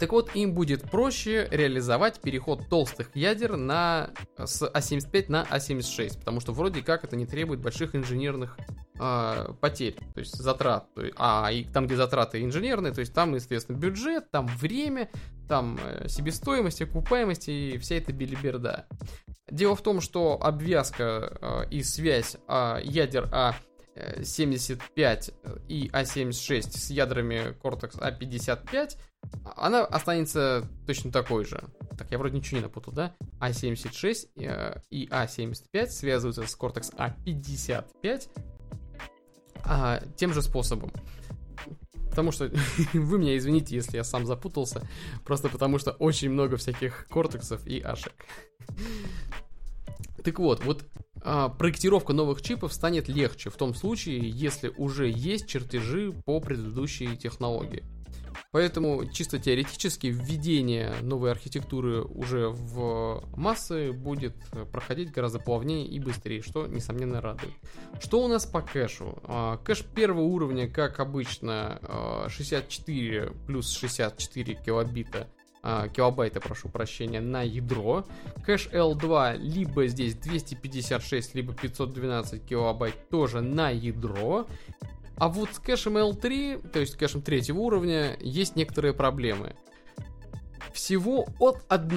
Так 0.02 0.10
вот, 0.10 0.34
им 0.34 0.52
будет 0.52 0.90
проще 0.90 1.46
реализовать 1.52 2.20
переход 2.20 2.68
толстых 2.68 3.14
ядер 3.14 3.56
на, 3.56 4.10
с 4.36 4.60
А75 4.60 5.26
на 5.28 5.44
А76, 5.48 6.18
потому 6.18 6.40
что 6.40 6.50
вроде 6.50 6.82
как 6.82 7.04
это 7.04 7.14
не 7.14 7.24
требует 7.24 7.60
больших 7.60 7.94
инженерных 7.94 8.58
э, 8.98 9.54
потерь, 9.60 9.94
то 10.12 10.18
есть 10.18 10.34
затрат. 10.34 10.88
А 11.16 11.52
и 11.52 11.62
там, 11.62 11.86
где 11.86 11.94
затраты 11.94 12.42
инженерные, 12.42 12.92
то 12.92 12.98
есть 12.98 13.14
там, 13.14 13.32
естественно, 13.32 13.76
бюджет, 13.76 14.28
там 14.32 14.48
время, 14.48 15.08
там 15.48 15.78
э, 15.80 16.08
себестоимость, 16.08 16.82
окупаемость 16.82 17.48
и 17.48 17.78
вся 17.78 17.94
эта 17.94 18.12
билиберда. 18.12 18.86
Дело 19.52 19.76
в 19.76 19.82
том, 19.82 20.00
что 20.00 20.36
обвязка 20.42 21.38
э, 21.40 21.70
и 21.70 21.84
связь 21.84 22.36
э, 22.48 22.80
ядер 22.82 23.28
А75 23.94 25.34
и 25.68 25.88
А76 25.88 26.62
с 26.78 26.90
ядрами 26.90 27.56
Cortex 27.62 27.98
A55, 27.98 28.96
она 29.56 29.84
останется 29.84 30.68
точно 30.86 31.12
такой 31.12 31.44
же. 31.44 31.62
Так, 31.96 32.10
я 32.10 32.18
вроде 32.18 32.36
ничего 32.36 32.58
не 32.58 32.64
напутал, 32.64 32.92
да? 32.92 33.14
А76 33.40 34.28
э, 34.36 34.80
и 34.90 35.06
А75 35.08 35.86
связываются 35.88 36.46
с 36.46 36.58
Cortex 36.58 36.94
A55 36.96 38.28
а, 39.64 40.02
тем 40.16 40.32
же 40.32 40.42
способом. 40.42 40.92
Потому 42.10 42.30
что 42.32 42.50
вы 42.92 43.18
меня 43.18 43.36
извините, 43.36 43.74
если 43.74 43.96
я 43.96 44.04
сам 44.04 44.26
запутался. 44.26 44.86
Просто 45.24 45.48
потому 45.48 45.78
что 45.78 45.92
очень 45.92 46.30
много 46.30 46.56
всяких 46.56 47.06
кортексов 47.08 47.66
и 47.66 47.80
ашек. 47.80 48.12
Так 50.22 50.38
вот, 50.38 50.64
вот 50.64 50.84
а, 51.22 51.48
проектировка 51.48 52.12
новых 52.12 52.42
чипов 52.42 52.72
станет 52.72 53.08
легче 53.08 53.50
в 53.50 53.56
том 53.56 53.74
случае, 53.74 54.28
если 54.28 54.68
уже 54.76 55.10
есть 55.10 55.48
чертежи 55.48 56.12
по 56.24 56.40
предыдущей 56.40 57.16
технологии. 57.16 57.84
Поэтому 58.50 59.06
чисто 59.10 59.38
теоретически 59.38 60.08
введение 60.08 60.94
новой 61.00 61.30
архитектуры 61.30 62.02
уже 62.02 62.48
в 62.48 63.24
массы 63.34 63.92
будет 63.92 64.34
проходить 64.70 65.10
гораздо 65.10 65.38
плавнее 65.38 65.86
и 65.86 65.98
быстрее, 65.98 66.42
что 66.42 66.66
несомненно 66.66 67.20
радует. 67.20 67.54
Что 68.00 68.22
у 68.22 68.28
нас 68.28 68.44
по 68.44 68.60
кэшу? 68.60 69.18
А, 69.24 69.56
кэш 69.58 69.84
первого 69.84 70.24
уровня, 70.24 70.68
как 70.68 71.00
обычно, 71.00 71.80
64 72.28 73.22
а, 73.22 73.32
плюс 73.46 73.70
64 73.70 74.54
килобита 74.64 75.28
а, 75.62 75.88
килобайта, 75.88 76.40
прошу 76.40 76.68
прощения, 76.68 77.20
на 77.20 77.42
ядро. 77.42 78.04
Кэш 78.44 78.68
L2 78.72 79.36
либо 79.38 79.86
здесь 79.86 80.14
256, 80.16 81.34
либо 81.34 81.54
512 81.54 82.44
килобайт 82.44 83.08
тоже 83.08 83.40
на 83.40 83.70
ядро. 83.70 84.46
А 85.16 85.28
вот 85.28 85.50
с 85.52 85.58
кэшем 85.60 85.98
L3, 85.98 86.70
то 86.70 86.80
есть 86.80 86.96
кэшем 86.96 87.22
третьего 87.22 87.58
уровня, 87.58 88.16
есть 88.20 88.56
некоторые 88.56 88.92
проблемы. 88.92 89.54
Всего 90.72 91.28
от 91.38 91.64
1 91.68 91.96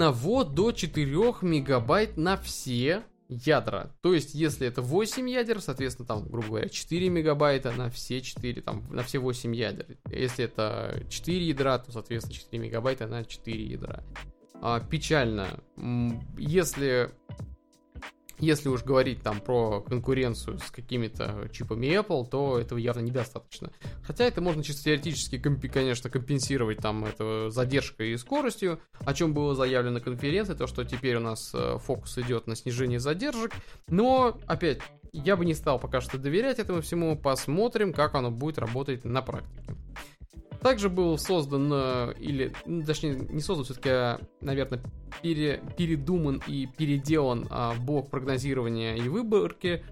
до 0.54 0.72
4 0.72 1.14
мегабайт 1.42 2.18
на 2.18 2.38
все 2.38 3.04
ядра. 3.28 3.92
То 4.02 4.14
есть, 4.14 4.36
если 4.36 4.68
это 4.68 4.82
8 4.82 5.30
ядер, 5.30 5.62
соответственно, 5.62 6.08
там, 6.08 6.28
грубо 6.28 6.48
говоря, 6.48 6.70
4 6.70 7.10
мегабайта 7.10 7.72
на 7.72 7.90
все 7.90 8.22
4, 8.22 8.62
там, 8.62 8.84
на 8.90 9.04
все 9.04 9.20
8 9.20 9.56
ядер. 9.56 9.98
Если 10.12 10.46
это 10.46 11.04
4 11.10 11.48
ядра, 11.48 11.80
то, 11.80 11.92
соответственно, 11.92 12.36
4 12.36 12.64
мегабайта 12.64 13.08
на 13.08 13.24
4 13.24 13.66
ядра. 13.66 14.04
А, 14.62 14.80
печально. 14.80 15.48
Если 16.38 17.12
если 18.40 18.70
уж 18.70 18.84
говорить 18.84 19.22
там 19.22 19.40
про 19.40 19.82
конкуренцию 19.82 20.60
с 20.60 20.72
какими-то 20.72 21.50
чипами 21.52 21.88
Apple, 21.88 22.28
то 22.30 22.60
этого 22.60 22.78
явно 22.78 23.02
недостаточно. 23.02 23.72
Хотя 24.04 24.26
это 24.26 24.42
можно 24.42 24.64
чисто 24.64 24.84
теоретически, 24.84 25.38
конечно, 25.40 26.10
компенсировать 26.10 26.80
там 26.80 27.06
это 27.06 27.50
задержкой 27.50 28.12
и 28.12 28.18
скоростью, 28.18 28.80
о 29.00 29.14
чем 29.14 29.34
было 29.34 29.56
заявлено 29.56 29.96
на 29.96 30.02
конференции, 30.02 30.54
то, 30.54 30.68
что 30.68 30.84
теперь 30.84 31.18
у 31.18 31.22
нас 31.22 31.52
э, 31.54 31.78
фокус 31.80 32.18
идет 32.18 32.48
на 32.48 32.56
снижение 32.56 33.00
задержек. 33.00 33.52
Но, 33.88 34.38
опять, 34.48 34.80
я 35.14 35.38
бы 35.38 35.46
не 35.46 35.54
стал 35.54 35.80
пока 35.80 36.02
что 36.02 36.18
доверять 36.18 36.60
этому 36.60 36.82
всему, 36.82 37.18
посмотрим, 37.18 37.94
как 37.94 38.16
оно 38.16 38.32
будет 38.32 38.58
работать 38.58 39.06
на 39.06 39.22
практике. 39.22 39.76
Также 40.66 40.90
был 40.90 41.20
создан, 41.20 41.70
э, 41.72 42.16
или, 42.18 42.52
ну, 42.66 42.84
точнее, 42.84 43.14
не 43.30 43.40
создан, 43.40 43.66
все-таки, 43.66 43.90
а, 43.90 44.20
наверное, 44.42 44.82
пере, 45.22 45.62
передуман 45.78 46.42
и 46.48 46.66
переделан 46.66 47.46
а, 47.52 47.76
блок 47.76 48.10
прогнозирования 48.10 48.96
и 48.96 49.08
выборки. 49.08 49.86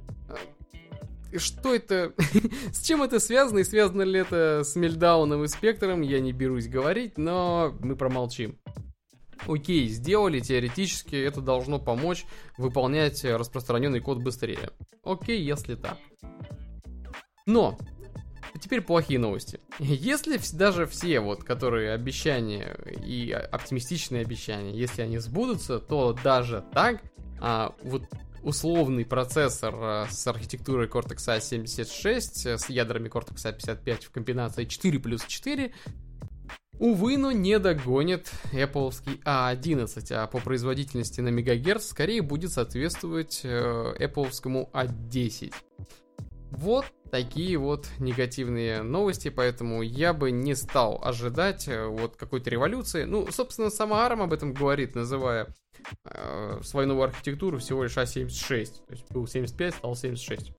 Э, 1.31 1.37
что 1.37 1.75
это? 1.75 2.13
с 2.73 2.81
чем 2.81 3.03
это 3.03 3.19
связано? 3.19 3.59
И 3.59 3.63
связано 3.63 4.01
ли 4.01 4.21
это 4.21 4.63
с 4.65 4.75
Мельдауном 4.75 5.43
и 5.43 5.47
Спектром? 5.47 6.01
Я 6.01 6.19
не 6.19 6.31
берусь 6.31 6.67
говорить, 6.67 7.19
но 7.19 7.77
мы 7.79 7.95
промолчим. 7.95 8.57
Окей, 9.45 9.87
сделали, 9.89 10.39
теоретически 10.39 11.15
это 11.15 11.41
должно 11.41 11.77
помочь 11.77 12.25
выполнять 12.57 13.23
распространенный 13.23 13.99
код 13.99 14.23
быстрее. 14.23 14.71
Окей, 15.03 15.39
если 15.39 15.75
так. 15.75 15.99
Но 17.45 17.77
Теперь 18.63 18.79
плохие 18.79 19.19
новости. 19.19 19.59
Если 19.77 20.39
даже 20.53 20.85
все 20.85 21.19
вот, 21.19 21.43
которые 21.43 21.91
обещания 21.91 22.77
и 23.05 23.29
оптимистичные 23.29 24.21
обещания, 24.21 24.71
если 24.73 25.01
они 25.01 25.17
сбудутся, 25.17 25.79
то 25.79 26.17
даже 26.23 26.63
так, 26.71 27.01
а, 27.41 27.75
вот 27.83 28.03
условный 28.41 29.03
процессор 29.03 29.75
а, 29.77 30.07
с 30.09 30.25
архитектурой 30.27 30.87
Cortex 30.87 31.17
A76, 31.27 32.57
с 32.57 32.69
ядрами 32.69 33.09
Cortex 33.09 33.35
A55 33.43 34.05
в 34.05 34.11
комбинации 34.11 34.63
4 34.63 34.97
плюс 34.97 35.25
4, 35.25 35.73
увы, 36.79 37.17
но 37.17 37.33
не 37.33 37.59
догонит 37.59 38.31
Apple 38.53 38.93
A11, 39.25 40.13
а 40.13 40.27
по 40.27 40.39
производительности 40.39 41.19
на 41.19 41.27
мегагерц 41.27 41.87
скорее 41.87 42.21
будет 42.21 42.53
соответствовать 42.53 43.41
э, 43.43 43.95
Apple 43.99 44.31
A10. 44.71 45.53
Вот 46.57 46.85
такие 47.09 47.57
вот 47.57 47.87
негативные 47.99 48.83
новости, 48.83 49.29
поэтому 49.29 49.81
я 49.81 50.13
бы 50.13 50.31
не 50.31 50.55
стал 50.55 50.99
ожидать 51.03 51.67
э, 51.67 51.85
вот 51.85 52.15
какой-то 52.15 52.49
революции. 52.49 53.05
Ну, 53.05 53.27
собственно, 53.31 53.69
сама 53.69 54.07
ARM 54.07 54.23
об 54.23 54.33
этом 54.33 54.53
говорит, 54.53 54.95
называя 54.95 55.47
э, 56.05 56.59
свою 56.61 56.87
новую 56.87 57.05
архитектуру 57.05 57.57
всего 57.57 57.83
лишь 57.83 57.97
А76. 57.97 58.85
То 58.87 58.91
есть 58.91 59.11
был 59.11 59.27
75, 59.27 59.75
стал 59.75 59.95
76. 59.95 60.51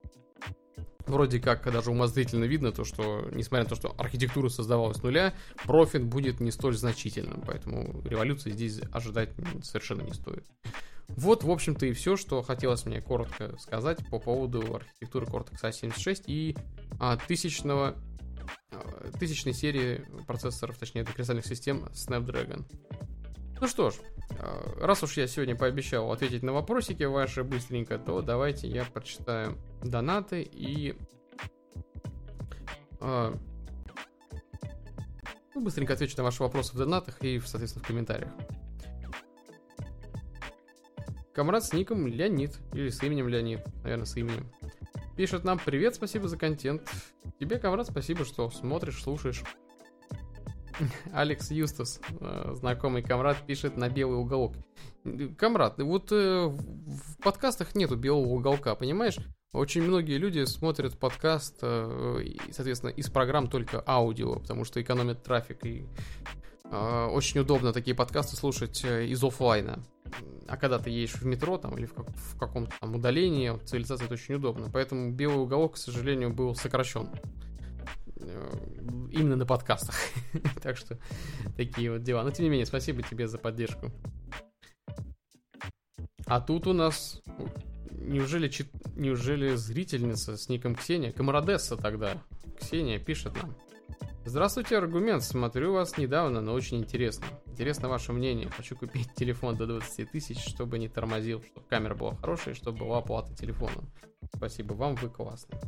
Вроде 1.06 1.38
как 1.38 1.70
даже 1.70 1.90
умозрительно 1.90 2.44
видно 2.44 2.72
то, 2.72 2.82
что, 2.84 3.28
несмотря 3.32 3.64
на 3.64 3.70
то, 3.70 3.76
что 3.76 3.94
архитектура 3.96 4.48
создавалась 4.48 4.96
с 4.96 5.02
нуля, 5.02 5.34
профит 5.64 6.02
будет 6.02 6.40
не 6.40 6.50
столь 6.50 6.76
значительным, 6.76 7.42
поэтому 7.46 8.02
революции 8.04 8.50
здесь 8.50 8.80
ожидать 8.90 9.30
совершенно 9.62 10.02
не 10.02 10.12
стоит. 10.12 10.44
Вот, 11.08 11.44
в 11.44 11.50
общем-то, 11.50 11.86
и 11.86 11.92
все, 11.92 12.16
что 12.16 12.42
хотелось 12.42 12.86
мне 12.86 13.00
коротко 13.00 13.56
сказать 13.58 13.98
по 14.10 14.18
поводу 14.18 14.74
архитектуры 14.74 15.26
Cortex 15.26 15.62
A76 15.62 16.24
и 16.26 16.56
а, 16.98 17.16
тысячного, 17.16 17.94
а, 18.70 19.10
тысячной 19.18 19.52
серии 19.52 20.04
процессоров, 20.26 20.78
точнее, 20.78 21.04
кристальных 21.04 21.46
систем 21.46 21.84
Snapdragon. 21.92 22.64
Ну 23.60 23.68
что 23.68 23.90
ж, 23.90 23.94
а, 24.38 24.74
раз 24.80 25.02
уж 25.02 25.16
я 25.16 25.26
сегодня 25.26 25.54
пообещал 25.54 26.10
ответить 26.10 26.42
на 26.42 26.52
вопросики 26.52 27.04
ваши 27.04 27.44
быстренько, 27.44 27.98
то 27.98 28.20
давайте 28.20 28.68
я 28.68 28.84
прочитаю 28.84 29.56
донаты 29.82 30.42
и... 30.42 30.96
А, 33.00 33.32
ну, 35.54 35.62
быстренько 35.62 35.92
отвечу 35.92 36.16
на 36.16 36.24
ваши 36.24 36.42
вопросы 36.42 36.74
в 36.74 36.78
донатах 36.78 37.22
и, 37.22 37.38
соответственно, 37.40 37.84
в 37.84 37.86
комментариях. 37.86 38.32
Комрад 41.34 41.64
с 41.64 41.72
ником 41.72 42.06
Леонид. 42.06 42.60
Или 42.72 42.90
с 42.90 43.02
именем 43.02 43.28
Леонид. 43.28 43.60
Наверное, 43.82 44.06
с 44.06 44.16
именем. 44.16 44.48
Пишет 45.16 45.44
нам 45.44 45.58
«Привет, 45.58 45.96
спасибо 45.96 46.28
за 46.28 46.36
контент». 46.36 46.88
Тебе, 47.40 47.58
Комрад, 47.58 47.86
спасибо, 47.88 48.24
что 48.24 48.50
смотришь, 48.50 49.02
слушаешь. 49.02 49.42
Алекс 51.12 51.50
Юстас, 51.50 52.00
э, 52.20 52.52
знакомый 52.54 53.02
Комрад, 53.02 53.36
пишет 53.46 53.76
на 53.76 53.88
белый 53.88 54.18
уголок. 54.18 54.54
Комрад, 55.36 55.78
вот 55.78 56.10
э, 56.12 56.46
в 56.46 57.22
подкастах 57.22 57.74
нету 57.74 57.96
белого 57.96 58.28
уголка, 58.28 58.74
понимаешь? 58.76 59.18
Очень 59.52 59.82
многие 59.82 60.18
люди 60.18 60.44
смотрят 60.44 60.98
подкаст, 60.98 61.58
э, 61.62 62.24
соответственно, 62.52 62.90
из 62.90 63.10
программ 63.10 63.48
только 63.48 63.82
аудио, 63.86 64.38
потому 64.38 64.64
что 64.64 64.80
экономят 64.80 65.22
трафик. 65.22 65.64
И 65.66 65.86
очень 66.70 67.40
удобно 67.40 67.72
такие 67.72 67.94
подкасты 67.94 68.36
слушать 68.36 68.84
из 68.84 69.22
офлайна 69.22 69.84
а 70.48 70.56
когда 70.56 70.78
ты 70.78 70.90
едешь 70.90 71.14
в 71.14 71.24
метро 71.24 71.58
там 71.58 71.76
или 71.76 71.86
в, 71.86 71.94
как, 71.94 72.08
в 72.10 72.38
каком-то 72.38 72.72
там 72.80 72.94
удалении, 72.94 73.58
цивилизация 73.64 74.06
это 74.06 74.14
очень 74.14 74.34
удобно. 74.34 74.70
Поэтому 74.72 75.10
белый 75.12 75.38
уголок, 75.38 75.74
к 75.74 75.76
сожалению, 75.76 76.32
был 76.32 76.54
сокращен. 76.54 77.08
Э, 78.16 78.52
именно 79.10 79.36
на 79.36 79.46
подкастах. 79.46 79.94
так 80.62 80.76
что 80.76 80.98
такие 81.56 81.92
вот 81.92 82.02
дела. 82.02 82.22
Но 82.22 82.30
тем 82.30 82.44
не 82.44 82.50
менее, 82.50 82.66
спасибо 82.66 83.02
тебе 83.02 83.28
за 83.28 83.38
поддержку. 83.38 83.90
А 86.26 86.40
тут 86.40 86.66
у 86.66 86.72
нас 86.72 87.22
неужели, 87.90 88.48
чит... 88.48 88.68
неужели 88.96 89.54
зрительница 89.54 90.36
с 90.36 90.48
ником 90.48 90.74
Ксения, 90.74 91.12
Камарадесса 91.12 91.76
тогда, 91.76 92.22
Ксения 92.58 92.98
пишет 92.98 93.34
нам. 93.42 93.54
Здравствуйте, 94.26 94.78
аргумент. 94.78 95.22
Смотрю 95.22 95.74
вас 95.74 95.98
недавно, 95.98 96.40
но 96.40 96.54
очень 96.54 96.78
интересно. 96.78 97.26
Интересно 97.46 97.90
ваше 97.90 98.14
мнение. 98.14 98.48
Хочу 98.48 98.74
купить 98.74 99.12
телефон 99.16 99.56
до 99.56 99.66
20 99.66 100.10
тысяч, 100.10 100.38
чтобы 100.38 100.78
не 100.78 100.88
тормозил, 100.88 101.42
чтобы 101.42 101.66
камера 101.68 101.94
была 101.94 102.14
хорошая, 102.16 102.54
чтобы 102.54 102.78
была 102.78 102.98
оплата 102.98 103.34
телефона. 103.34 103.84
Спасибо 104.34 104.72
вам, 104.72 104.94
вы 104.94 105.10
классный. 105.10 105.58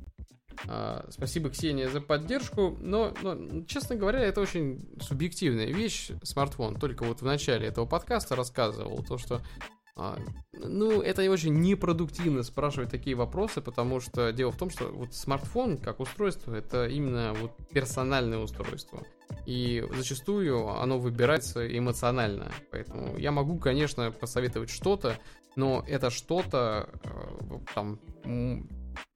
А, 0.68 1.06
спасибо, 1.10 1.50
Ксения, 1.50 1.88
за 1.90 2.00
поддержку. 2.00 2.78
Но, 2.80 3.12
но, 3.22 3.62
честно 3.64 3.94
говоря, 3.94 4.20
это 4.20 4.40
очень 4.40 4.88
субъективная 5.02 5.66
вещь, 5.66 6.10
смартфон. 6.22 6.76
Только 6.76 7.04
вот 7.04 7.20
в 7.20 7.26
начале 7.26 7.68
этого 7.68 7.84
подкаста 7.84 8.36
рассказывал 8.36 9.04
то, 9.04 9.18
что 9.18 9.42
а, 9.98 10.18
ну, 10.52 11.00
это 11.00 11.28
очень 11.30 11.54
непродуктивно 11.54 12.42
спрашивать 12.42 12.90
такие 12.90 13.16
вопросы, 13.16 13.62
потому 13.62 14.00
что 14.00 14.30
дело 14.30 14.52
в 14.52 14.58
том, 14.58 14.68
что 14.68 14.88
вот 14.88 15.14
смартфон 15.14 15.78
как 15.78 16.00
устройство 16.00 16.54
это 16.54 16.86
именно 16.86 17.32
вот 17.40 17.52
персональное 17.70 18.38
устройство. 18.38 19.02
И 19.46 19.82
зачастую 19.96 20.68
оно 20.68 20.98
выбирается 20.98 21.66
эмоционально. 21.66 22.52
Поэтому 22.70 23.16
я 23.16 23.32
могу, 23.32 23.58
конечно, 23.58 24.10
посоветовать 24.10 24.68
что-то, 24.68 25.16
но 25.56 25.82
это 25.88 26.10
что-то 26.10 26.90
э, 27.02 27.58
там 27.74 27.98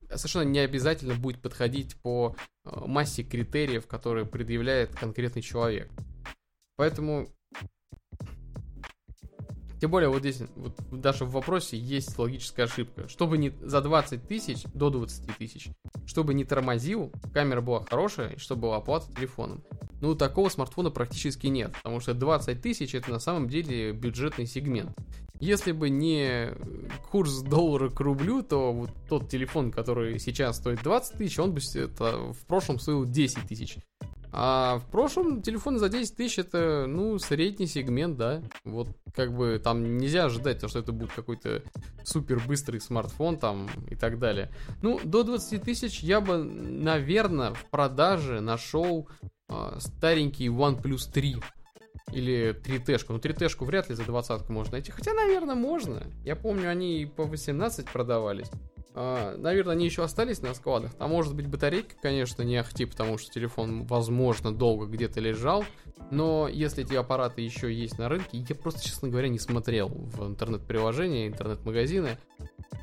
совершенно 0.09 0.49
не 0.49 0.61
обязательно 0.61 1.15
будет 1.15 1.43
подходить 1.43 1.95
по 1.97 2.35
э, 2.65 2.71
массе 2.87 3.23
критериев, 3.23 3.87
которые 3.87 4.25
предъявляет 4.25 4.95
конкретный 4.95 5.43
человек. 5.43 5.91
Поэтому 6.77 7.29
тем 9.81 9.91
более, 9.91 10.11
вот 10.11 10.21
здесь, 10.21 10.43
вот 10.57 10.75
даже 10.91 11.25
в 11.25 11.31
вопросе 11.31 11.79
есть 11.79 12.19
логическая 12.19 12.67
ошибка. 12.67 13.09
Чтобы 13.09 13.39
не 13.39 13.53
за 13.63 13.81
20 13.81 14.29
тысяч, 14.29 14.65
до 14.75 14.91
20 14.91 15.39
тысяч, 15.39 15.71
чтобы 16.05 16.35
не 16.35 16.45
тормозил, 16.45 17.11
камера 17.33 17.63
была 17.63 17.83
хорошая, 17.85 18.35
и 18.35 18.39
чтобы 18.39 18.63
была 18.63 18.77
оплата 18.77 19.11
телефоном. 19.15 19.63
Ну, 20.03 20.15
такого 20.15 20.51
смартфона 20.51 20.91
практически 20.91 21.47
нет, 21.47 21.73
потому 21.73 22.01
что 22.01 22.13
20 22.13 22.61
тысяч 22.61 22.95
это 22.95 23.11
на 23.11 23.19
самом 23.19 23.49
деле 23.49 23.93
бюджетный 23.93 24.47
сегмент. 24.47 24.91
Если 25.41 25.73
бы 25.73 25.89
не 25.89 26.53
курс 27.11 27.41
доллара 27.41 27.89
к 27.89 28.01
рублю, 28.01 28.43
то 28.43 28.75
вот 28.75 28.91
тот 29.09 29.31
телефон, 29.31 29.71
который 29.71 30.19
сейчас 30.19 30.59
стоит 30.59 30.83
20 30.83 31.17
тысяч, 31.17 31.39
он 31.39 31.55
бы 31.55 31.61
в 31.61 32.47
прошлом 32.47 32.79
стоил 32.79 33.07
10 33.07 33.49
тысяч. 33.49 33.79
А 34.33 34.79
в 34.79 34.87
прошлом 34.91 35.43
телефон 35.43 35.79
за 35.79 35.89
10 35.89 36.17
тысяч 36.17 36.39
это, 36.39 36.87
ну, 36.87 37.19
средний 37.19 37.67
сегмент, 37.67 38.17
да. 38.17 38.43
Вот 38.65 38.89
как 39.15 39.35
бы 39.35 39.61
там 39.63 39.99
нельзя 39.99 40.27
ожидать, 40.27 40.67
что 40.69 40.79
это 40.79 40.93
будет 40.93 41.13
какой-то 41.13 41.63
супер 42.05 42.41
быстрый 42.47 42.81
смартфон 42.81 43.39
там 43.39 43.69
и 43.91 43.97
так 43.97 44.19
далее. 44.19 44.51
Ну, 44.83 45.01
до 45.03 45.25
20 45.25 45.63
тысяч 45.63 46.01
я 46.01 46.21
бы, 46.21 46.39
наверное, 46.39 47.53
в 47.53 47.65
продаже 47.71 48.41
нашел 48.41 49.09
э, 49.49 49.79
старенький 49.79 50.49
OnePlus 50.49 51.11
3 51.13 51.37
или 52.13 52.55
3T-шку. 52.55 53.13
Ну, 53.15 53.19
3T-шку 53.19 53.65
вряд 53.65 53.89
ли 53.89 53.95
за 53.95 54.05
20 54.05 54.49
можно 54.49 54.73
найти. 54.73 54.93
Хотя, 54.93 55.13
наверное, 55.13 55.55
можно. 55.55 56.03
Я 56.25 56.37
помню, 56.37 56.71
они 56.71 57.11
по 57.17 57.25
18 57.25 57.91
продавались. 57.91 58.51
А, 58.95 59.37
наверное, 59.37 59.75
они 59.75 59.85
еще 59.85 60.03
остались 60.03 60.43
на 60.43 60.53
складах. 60.55 60.95
Там 60.95 61.11
может 61.11 61.35
быть 61.35 61.47
батарейка, 61.47 61.95
конечно, 62.03 62.43
не 62.43 62.57
ахти, 62.57 62.85
потому 62.85 63.19
что 63.19 63.31
телефон, 63.33 63.85
возможно, 63.85 64.53
долго 64.53 64.87
где-то 64.87 65.21
лежал. 65.21 65.65
Но 66.11 66.49
если 66.49 66.85
эти 66.85 66.95
аппараты 66.95 67.41
еще 67.41 67.73
есть 67.73 67.99
на 67.99 68.09
рынке, 68.09 68.39
я 68.39 68.55
просто, 68.55 68.83
честно 68.83 69.09
говоря, 69.09 69.29
не 69.29 69.39
смотрел 69.39 69.89
в 69.89 70.27
интернет-приложения, 70.27 71.29
интернет-магазины. 71.29 72.19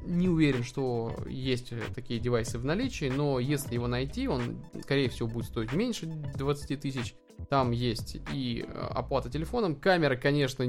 Не 0.06 0.30
уверен, 0.30 0.64
что 0.64 1.14
есть 1.28 1.74
такие 1.94 2.22
девайсы 2.22 2.58
в 2.58 2.64
наличии, 2.64 3.12
но 3.14 3.40
если 3.40 3.74
его 3.74 3.88
найти, 3.88 4.30
он, 4.30 4.64
скорее 4.82 5.10
всего, 5.10 5.28
будет 5.28 5.48
стоить 5.48 5.74
меньше 5.74 6.06
20 6.06 6.80
тысяч. 6.80 7.16
Там 7.50 7.72
есть 7.72 8.18
и 8.34 8.66
оплата 8.92 9.30
телефоном. 9.30 9.76
Камера, 9.76 10.16
конечно, 10.16 10.64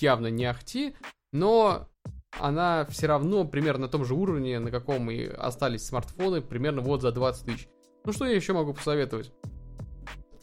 явно 0.00 0.28
не 0.28 0.44
ахти, 0.44 0.94
но 1.32 1.88
она 2.40 2.86
все 2.86 3.06
равно 3.06 3.44
примерно 3.44 3.82
на 3.82 3.88
том 3.88 4.04
же 4.04 4.14
уровне, 4.14 4.58
на 4.58 4.70
каком 4.70 5.10
и 5.10 5.24
остались 5.24 5.86
смартфоны, 5.86 6.40
примерно 6.40 6.80
вот 6.82 7.02
за 7.02 7.12
20 7.12 7.46
тысяч. 7.46 7.68
Ну 8.04 8.12
что 8.12 8.26
я 8.26 8.34
еще 8.34 8.52
могу 8.52 8.74
посоветовать? 8.74 9.32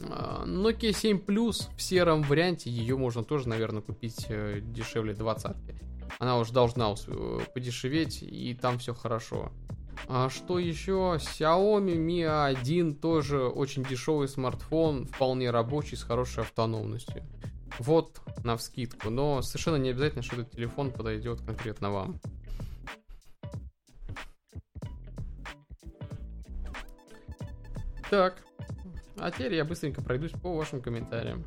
А, 0.08 0.44
Nokia 0.46 0.92
7 0.92 1.18
Plus 1.18 1.68
в 1.76 1.82
сером 1.82 2.22
варианте, 2.22 2.70
ее 2.70 2.96
можно 2.96 3.22
тоже, 3.22 3.48
наверное, 3.48 3.82
купить 3.82 4.26
э, 4.28 4.60
дешевле 4.62 5.14
20 5.14 5.56
Она 6.18 6.38
уже 6.38 6.52
должна 6.52 6.92
э, 6.92 7.38
подешеветь, 7.54 8.22
и 8.22 8.54
там 8.54 8.78
все 8.78 8.94
хорошо. 8.94 9.52
А 10.08 10.28
что 10.30 10.58
еще? 10.58 11.18
Xiaomi 11.20 11.96
Mi 11.96 12.24
1 12.24 12.96
тоже 12.96 13.44
очень 13.46 13.84
дешевый 13.84 14.28
смартфон, 14.28 15.06
вполне 15.06 15.50
рабочий, 15.50 15.96
с 15.96 16.02
хорошей 16.02 16.42
автономностью. 16.42 17.22
Вот, 17.78 18.20
на 18.44 18.56
вскидку. 18.56 19.10
Но 19.10 19.42
совершенно 19.42 19.76
не 19.76 19.90
обязательно, 19.90 20.22
что 20.22 20.40
этот 20.40 20.52
телефон 20.52 20.90
подойдет 20.90 21.40
конкретно 21.40 21.90
вам. 21.90 22.20
Так, 28.10 28.42
а 29.16 29.30
теперь 29.30 29.54
я 29.54 29.64
быстренько 29.64 30.02
пройдусь 30.02 30.32
по 30.32 30.54
вашим 30.54 30.82
комментариям. 30.82 31.44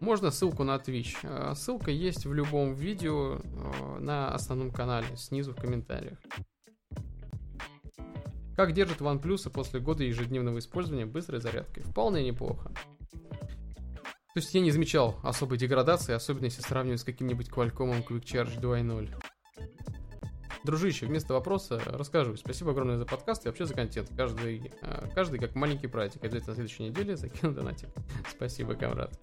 Можно 0.00 0.30
ссылку 0.30 0.62
на 0.62 0.76
Twitch. 0.76 1.16
Э, 1.22 1.54
ссылка 1.56 1.90
есть 1.90 2.24
в 2.24 2.32
любом 2.32 2.74
видео 2.74 3.40
э, 3.42 3.98
на 3.98 4.32
основном 4.32 4.70
канале, 4.70 5.16
снизу 5.16 5.52
в 5.52 5.56
комментариях. 5.56 6.18
Как 8.54 8.72
держит 8.72 9.00
OnePlus 9.00 9.50
после 9.50 9.80
года 9.80 10.04
ежедневного 10.04 10.58
использования 10.58 11.06
быстрой 11.06 11.40
зарядкой? 11.40 11.82
Вполне 11.84 12.24
неплохо. 12.24 12.67
То 14.38 14.40
есть 14.40 14.54
я 14.54 14.60
не 14.60 14.70
замечал 14.70 15.18
особой 15.24 15.58
деградации, 15.58 16.14
особенно 16.14 16.44
если 16.44 16.62
сравнивать 16.62 17.00
с 17.00 17.02
каким-нибудь 17.02 17.48
Qualcomm 17.48 18.06
Quick 18.06 18.22
Charge 18.22 18.60
2.0. 18.60 19.12
Дружище, 20.62 21.06
вместо 21.06 21.32
вопроса 21.34 21.82
расскажу. 21.86 22.36
Спасибо 22.36 22.70
огромное 22.70 22.98
за 22.98 23.04
подкаст 23.04 23.44
и 23.44 23.48
вообще 23.48 23.66
за 23.66 23.74
контент. 23.74 24.12
Каждый, 24.16 24.70
э, 24.80 25.08
каждый 25.12 25.40
как 25.40 25.56
маленький 25.56 25.88
праздник. 25.88 26.22
Обязательно 26.22 26.50
на 26.50 26.54
следующей 26.54 26.84
неделе 26.84 27.16
закину 27.16 27.52
донатик. 27.52 27.88
Спасибо, 28.30 28.76
комрад. 28.76 29.18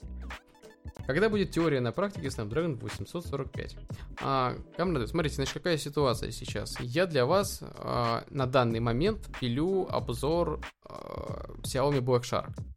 Когда 1.08 1.30
будет 1.30 1.51
теория 1.51 1.80
на 1.80 1.93
практике 1.93 2.28
Snapdragon 2.28 2.78
845? 2.78 3.78
А, 4.21 4.58
камрады, 4.75 5.08
смотрите, 5.08 5.36
значит, 5.36 5.54
какая 5.54 5.78
ситуация 5.78 6.32
сейчас. 6.32 6.78
Я 6.82 7.06
для 7.06 7.25
вас 7.25 7.63
а, 7.63 8.25
на 8.30 8.47
данный 8.47 8.82
момент 8.82 9.30
пилю 9.39 9.88
обзор 9.89 10.60
а, 10.84 11.45
Xiaomi 11.62 12.01
Black 12.01 12.23
Shark. 12.23 12.75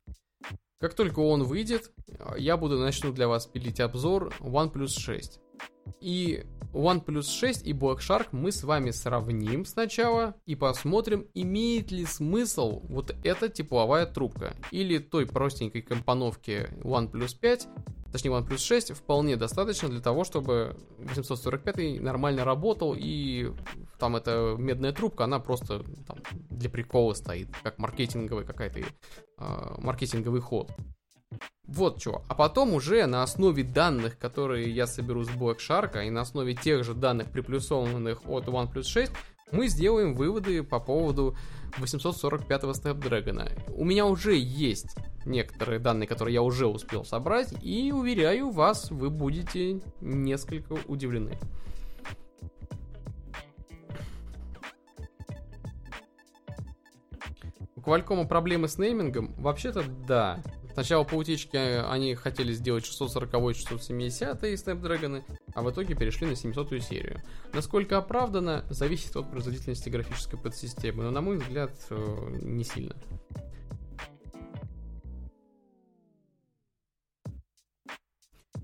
Как 0.81 0.95
только 0.95 1.19
он 1.19 1.43
выйдет, 1.43 1.91
я 2.37 2.57
буду 2.57 2.79
начну 2.79 3.13
для 3.13 3.27
вас 3.27 3.47
пилить 3.47 3.81
обзор 3.81 4.33
OnePlus 4.39 4.99
6. 4.99 5.41
И 6.01 6.45
OnePlus 6.73 7.25
6 7.25 7.67
и 7.67 7.73
Black 7.73 7.99
Shark 7.99 8.29
мы 8.31 8.53
с 8.53 8.63
вами 8.63 8.93
сравним 8.93 9.65
сначала 9.65 10.37
и 10.47 10.55
посмотрим, 10.55 11.27
имеет 11.35 11.91
ли 11.91 12.05
смысл 12.05 12.83
вот 12.89 13.17
эта 13.25 13.49
тепловая 13.49 14.07
трубка 14.07 14.55
или 14.71 14.99
той 14.99 15.27
простенькой 15.27 15.83
компоновки 15.83 16.69
OnePlus 16.83 17.37
5 17.41 17.69
точнее 18.13 18.31
OnePlus 18.31 18.59
6, 18.59 18.93
вполне 18.93 19.37
достаточно 19.37 19.89
для 19.89 20.01
того, 20.01 20.25
чтобы 20.25 20.77
845 20.99 22.01
нормально 22.01 22.45
работал, 22.45 22.95
и 22.97 23.53
там 23.99 24.17
эта 24.17 24.55
медная 24.59 24.93
трубка, 24.93 25.25
она 25.25 25.39
просто 25.41 25.85
там, 26.07 26.19
для 26.51 26.71
прикола 26.71 27.15
стоит, 27.15 27.49
как 27.63 27.79
маркетинговый 27.79 28.45
какая-то 28.45 28.81
э, 28.81 28.85
маркетинговый 29.79 30.41
ход. 30.41 30.71
Вот 31.67 32.01
что. 32.01 32.23
А 32.29 32.35
потом 32.35 32.73
уже 32.73 33.05
на 33.07 33.23
основе 33.23 33.63
данных, 33.63 34.19
которые 34.19 34.71
я 34.71 34.87
соберу 34.87 35.25
с 35.25 35.29
Black 35.29 35.59
Shark, 35.59 36.07
и 36.07 36.11
на 36.11 36.23
основе 36.23 36.55
тех 36.55 36.83
же 36.83 36.95
данных, 36.95 37.31
приплюсованных 37.31 38.27
от 38.27 38.47
OnePlus 38.47 38.85
6, 38.85 39.13
мы 39.53 39.69
сделаем 39.69 40.15
выводы 40.15 40.63
по 40.63 40.81
поводу 40.81 41.37
845-го 41.79 42.71
Snapdragon. 42.71 43.73
У 43.75 43.85
меня 43.85 44.07
уже 44.07 44.37
есть 44.37 44.97
некоторые 45.25 45.79
данные, 45.79 46.07
которые 46.07 46.35
я 46.35 46.43
уже 46.43 46.67
успел 46.67 47.05
собрать, 47.05 47.53
и 47.63 47.93
уверяю 47.93 48.51
вас, 48.51 48.91
вы 48.91 49.11
будете 49.11 49.81
несколько 50.01 50.79
удивлены. 50.87 51.39
Qualcomm 57.89 58.29
проблемы 58.29 58.69
с 58.69 58.77
неймингом? 58.77 59.35
Вообще-то 59.39 59.83
да. 60.07 60.43
Сначала 60.75 61.05
по 61.05 61.15
утечке 61.15 61.81
они 61.89 62.15
хотели 62.15 62.53
сделать 62.53 62.85
640 62.85 63.57
670 63.57 64.43
Snapdragon, 64.43 65.25
а 65.55 65.63
в 65.63 65.71
итоге 65.71 65.95
перешли 65.95 66.27
на 66.27 66.37
700 66.37 66.83
серию. 66.83 67.23
Насколько 67.55 67.97
оправдано, 67.97 68.63
зависит 68.69 69.17
от 69.17 69.31
производительности 69.31 69.89
графической 69.89 70.39
подсистемы, 70.39 71.03
но 71.03 71.11
на 71.11 71.23
мой 71.23 71.39
взгляд 71.39 71.71
э, 71.89 72.39
не 72.43 72.63
сильно. 72.63 72.95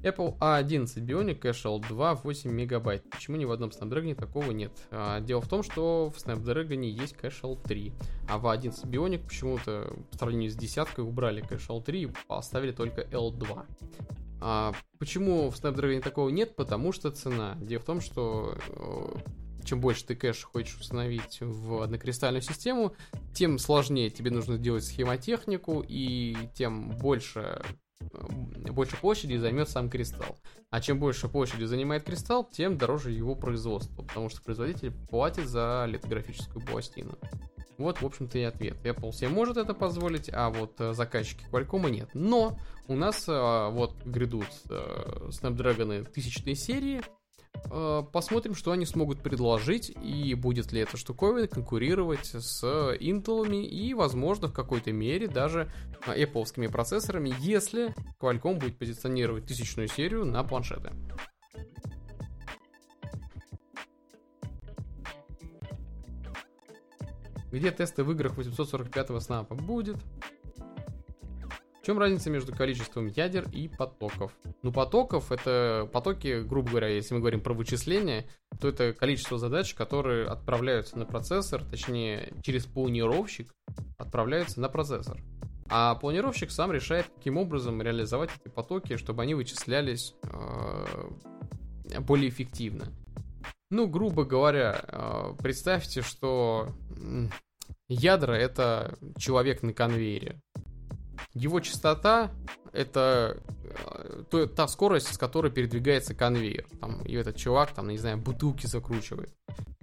Apple 0.05 0.37
A11 0.39 1.01
Bionic 1.01 1.41
Cache 1.41 1.65
L2 1.65 2.21
8 2.23 2.51
мегабайт. 2.51 3.09
Почему 3.11 3.39
ни 3.39 3.47
в 3.47 3.53
одном 3.53 3.71
Snapdragon 3.71 4.15
такого 4.15 4.51
нет? 4.51 4.73
А, 4.91 5.21
дело 5.21 5.41
в 5.41 5.49
том, 5.49 5.63
что 5.63 6.13
в 6.15 6.19
Snapdragon 6.19 6.85
есть 6.85 7.17
Cache 7.17 7.41
L3, 7.43 7.93
а 8.29 8.39
в 8.39 8.47
A11 8.47 8.87
Bionic 8.87 9.25
почему-то 9.27 9.97
по 10.11 10.19
сравнению 10.19 10.51
с 10.51 10.57
десяткой 10.57 11.05
убрали 11.05 11.43
Cache 11.43 11.69
L3 11.69 11.97
и 11.97 12.13
оставили 12.29 12.73
только 12.73 13.01
L2. 13.01 13.65
А, 14.43 14.75
почему 14.99 15.49
в 15.49 15.55
Snapdragon 15.55 16.01
такого 16.03 16.29
нет? 16.29 16.55
Потому 16.55 16.93
что 16.93 17.11
цена. 17.11 17.57
Дело 17.63 17.81
в 17.81 17.87
том, 17.87 18.03
что 18.03 18.59
э, 18.69 19.17
чем 19.65 19.81
больше 19.81 20.05
ты 20.05 20.15
кэш 20.15 20.45
хочешь 20.45 20.77
установить 20.77 21.39
в 21.41 21.83
однокристальную 21.83 22.43
систему, 22.43 22.95
тем 23.33 23.59
сложнее 23.59 24.11
тебе 24.11 24.31
нужно 24.31 24.59
делать 24.59 24.85
схемотехнику, 24.85 25.83
и 25.87 26.37
тем 26.55 26.91
больше 26.91 27.63
больше 28.73 28.97
площади 28.97 29.37
займет 29.37 29.69
сам 29.69 29.89
кристалл. 29.89 30.37
А 30.71 30.81
чем 30.81 30.99
больше 30.99 31.29
площади 31.29 31.65
занимает 31.65 32.05
кристалл, 32.05 32.45
тем 32.45 32.77
дороже 32.77 33.11
его 33.11 33.35
производство, 33.35 34.03
потому 34.03 34.29
что 34.29 34.43
производитель 34.43 34.93
платит 35.09 35.49
за 35.49 35.85
литографическую 35.89 36.65
пластину. 36.65 37.17
Вот, 37.77 38.01
в 38.01 38.07
общем-то, 38.07 38.39
и 38.39 38.43
ответ. 38.43 38.77
Apple 38.85 39.13
себе 39.13 39.29
может 39.29 39.57
это 39.57 39.75
позволить, 39.75 40.31
а 40.33 40.51
вот 40.51 40.81
э, 40.81 40.93
заказчики 40.93 41.45
Qualcomm 41.51 41.91
нет. 41.91 42.09
Но 42.15 42.57
у 42.87 42.95
нас 42.95 43.29
э, 43.29 43.69
вот 43.73 43.97
грядут 44.05 44.47
э, 44.71 45.29
Snapdragon 45.31 46.05
тысячной 46.05 46.55
серии, 46.55 47.03
Э, 47.03 47.24
посмотрим, 48.13 48.55
что 48.55 48.73
они 48.73 48.87
смогут 48.87 49.21
предложить 49.21 49.91
и 49.91 50.35
будет 50.35 50.73
ли 50.73 50.81
эта 50.81 50.97
штуковина 50.97 51.49
конкурировать 51.49 52.27
с 52.27 52.63
Intel 52.65 53.65
и, 53.65 53.95
возможно, 53.95 54.49
в 54.49 54.53
какой-то 54.53 54.93
мере 54.93 55.27
даже 55.29 55.73
Apple 56.07 56.69
процессорами, 56.71 57.35
если 57.41 57.95
Qualcomm 58.21 58.61
будет 58.61 58.79
позиционировать 58.79 59.47
тысячную 59.47 59.89
серию 59.89 60.25
на 60.25 60.45
планшеты. 60.45 60.93
Где 67.51 67.71
тесты 67.71 68.03
в 68.03 68.11
играх 68.11 68.37
845-го 68.37 69.21
снапа 69.21 69.55
будет? 69.55 69.97
В 71.85 71.87
чем 71.87 71.99
разница 71.99 72.31
между 72.31 72.57
количеством 72.57 73.09
ядер 73.09 73.47
и 73.53 73.69
потоков? 73.69 74.33
Ну, 74.63 74.73
потоков 74.73 75.31
это 75.31 75.87
потоки, 75.93 76.41
грубо 76.41 76.71
говоря, 76.71 76.89
если 76.89 77.13
мы 77.13 77.21
говорим 77.21 77.43
про 77.43 77.53
вычисления, 77.53 78.25
то 78.59 78.69
это 78.69 78.95
количество 78.95 79.37
задач, 79.37 79.75
которые 79.75 80.27
отправляются 80.27 80.99
на 80.99 81.05
процессор, 81.05 81.63
точнее, 81.63 82.33
через 82.43 82.65
планировщик 82.65 83.55
отправляются 83.99 84.63
на 84.63 84.71
процессор. 84.71 85.23
А 85.69 85.95
планировщик 85.97 86.51
сам 86.53 86.73
решает, 86.73 87.05
каким 87.17 87.37
образом 87.37 87.83
реализовать 87.83 88.31
эти 88.41 88.51
потоки, 88.51 88.97
чтобы 88.97 89.23
они 89.23 89.35
вычислялись 89.35 90.15
э, 90.23 90.87
более 92.01 92.31
эффективно. 92.31 92.95
Ну, 93.69 93.89
грубо 93.89 94.25
говоря, 94.25 94.87
э, 94.89 95.35
представьте, 95.39 96.01
что 96.01 96.71
ядра 97.89 98.33
это 98.33 98.97
человек 99.19 99.63
на 99.63 99.75
конвейере. 99.75 100.41
Его 101.33 101.61
частота 101.61 102.31
это 102.73 103.41
э, 103.63 104.23
то, 104.31 104.47
та 104.47 104.67
скорость, 104.69 105.15
с 105.15 105.19
которой 105.19 105.51
передвигается 105.51 106.15
конвейер. 106.15 106.67
Там, 106.81 107.03
и 107.03 107.15
этот 107.15 107.37
чувак, 107.37 107.73
там, 107.73 107.89
не 107.89 107.99
знаю, 107.99 108.19
бутылки 108.19 108.67
закручивает. 108.67 109.33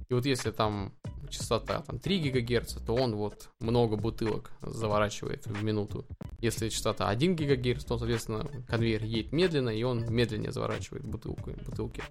И 0.09 0.13
вот 0.13 0.25
если 0.25 0.51
там 0.51 0.93
частота 1.29 1.81
там, 1.81 1.99
3 1.99 2.31
ГГц, 2.31 2.75
то 2.85 2.93
он 2.93 3.15
вот 3.15 3.49
много 3.59 3.95
бутылок 3.95 4.51
заворачивает 4.61 5.47
в 5.47 5.63
минуту. 5.63 6.05
Если 6.39 6.67
частота 6.67 7.07
1 7.07 7.35
ГГц, 7.35 7.85
то, 7.85 7.97
соответственно, 7.97 8.45
конвейер 8.67 9.03
едет 9.03 9.31
медленно, 9.31 9.69
и 9.69 9.83
он 9.83 10.13
медленнее 10.13 10.51
заворачивает 10.51 11.05
бутылку, 11.05 11.51
бутылки. 11.65 12.03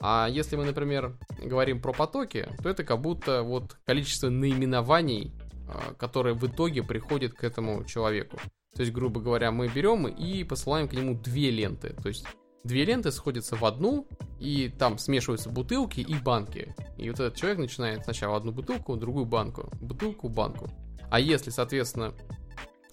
А 0.00 0.28
если 0.28 0.56
мы, 0.56 0.64
например, 0.64 1.16
говорим 1.42 1.80
про 1.80 1.92
потоки, 1.92 2.48
то 2.62 2.68
это 2.68 2.84
как 2.84 3.00
будто 3.00 3.42
вот 3.42 3.76
количество 3.84 4.28
наименований, 4.28 5.32
а, 5.68 5.94
которые 5.94 6.34
в 6.34 6.46
итоге 6.46 6.82
приходят 6.82 7.32
к 7.32 7.44
этому 7.44 7.84
человеку. 7.84 8.38
То 8.74 8.82
есть, 8.82 8.92
грубо 8.92 9.20
говоря, 9.20 9.50
мы 9.50 9.68
берем 9.68 10.06
и 10.06 10.44
посылаем 10.44 10.88
к 10.88 10.92
нему 10.92 11.14
две 11.14 11.50
ленты. 11.50 11.94
То 12.02 12.08
есть 12.08 12.26
две 12.62 12.84
ленты 12.84 13.10
сходятся 13.10 13.56
в 13.56 13.64
одну, 13.64 14.06
и 14.38 14.68
там 14.68 14.98
смешиваются 14.98 15.50
бутылки 15.50 16.00
и 16.00 16.14
банки. 16.14 16.74
И 16.98 17.08
вот 17.08 17.18
этот 17.20 17.36
человек 17.36 17.58
начинает 17.58 18.04
сначала 18.04 18.36
одну 18.36 18.52
бутылку, 18.52 18.96
другую 18.96 19.24
банку, 19.26 19.70
бутылку, 19.80 20.28
банку. 20.28 20.68
А 21.10 21.20
если, 21.20 21.50
соответственно, 21.50 22.12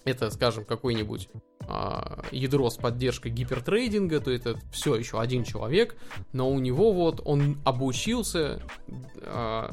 это, 0.04 0.30
скажем, 0.30 0.64
какой-нибудь 0.64 1.28
э, 1.68 2.22
ядро 2.30 2.70
с 2.70 2.76
поддержкой 2.76 3.30
гипертрейдинга, 3.30 4.20
то 4.20 4.30
это 4.30 4.58
все 4.72 4.94
еще 4.94 5.20
один 5.20 5.44
человек, 5.44 5.96
но 6.32 6.50
у 6.50 6.58
него 6.58 6.92
вот 6.92 7.20
он 7.24 7.58
обучился 7.64 8.62
э, 9.16 9.70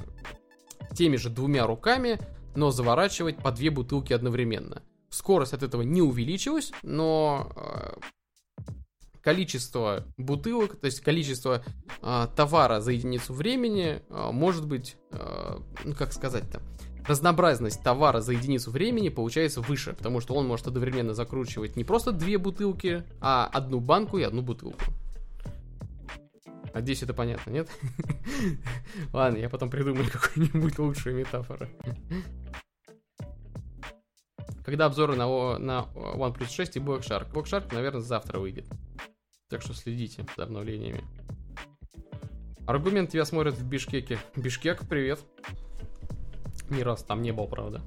теми 0.95 1.17
же 1.17 1.29
двумя 1.29 1.67
руками, 1.67 2.19
но 2.55 2.71
заворачивать 2.71 3.37
по 3.37 3.51
две 3.51 3.69
бутылки 3.69 4.13
одновременно. 4.13 4.81
Скорость 5.09 5.53
от 5.53 5.63
этого 5.63 5.81
не 5.81 6.01
увеличилась, 6.01 6.71
но 6.83 7.51
э, 7.55 7.99
количество 9.21 10.05
бутылок, 10.17 10.77
то 10.77 10.85
есть 10.85 11.01
количество 11.01 11.63
э, 12.01 12.27
товара 12.35 12.79
за 12.79 12.91
единицу 12.91 13.33
времени 13.33 14.01
э, 14.09 14.29
может 14.31 14.67
быть, 14.67 14.95
э, 15.11 15.57
ну 15.83 15.95
как 15.95 16.13
сказать-то, 16.13 16.61
разнообразность 17.07 17.83
товара 17.83 18.21
за 18.21 18.33
единицу 18.33 18.71
времени 18.71 19.09
получается 19.09 19.61
выше, 19.61 19.93
потому 19.93 20.21
что 20.21 20.35
он 20.35 20.47
может 20.47 20.67
одновременно 20.67 21.13
закручивать 21.13 21.75
не 21.75 21.83
просто 21.83 22.11
две 22.11 22.37
бутылки, 22.37 23.03
а 23.19 23.49
одну 23.51 23.79
банку 23.79 24.17
и 24.17 24.23
одну 24.23 24.41
бутылку. 24.41 24.83
Надеюсь, 26.73 27.03
это 27.03 27.13
понятно, 27.13 27.51
нет? 27.51 27.69
Ладно, 29.13 29.37
я 29.37 29.49
потом 29.49 29.69
придумаю 29.69 30.09
какую-нибудь 30.11 30.79
лучшую 30.79 31.15
метафору. 31.15 31.67
Когда 34.63 34.85
обзоры 34.85 35.15
на, 35.15 35.57
на 35.57 35.87
OnePlus 35.93 36.49
6 36.49 36.77
и 36.77 36.79
Black 36.79 37.01
Shark? 37.01 37.31
Black 37.31 37.45
Shark, 37.45 37.73
наверное, 37.73 38.01
завтра 38.01 38.39
выйдет. 38.39 38.67
Так 39.49 39.61
что 39.61 39.73
следите 39.73 40.25
за 40.37 40.43
обновлениями. 40.43 41.03
Аргумент 42.67 43.09
тебя 43.09 43.25
смотрят 43.25 43.55
в 43.55 43.67
Бишкеке. 43.67 44.19
Бишкек, 44.35 44.87
привет. 44.87 45.19
Ни 46.69 46.81
раз 46.81 47.03
там 47.03 47.21
не 47.21 47.33
был, 47.33 47.47
правда. 47.47 47.81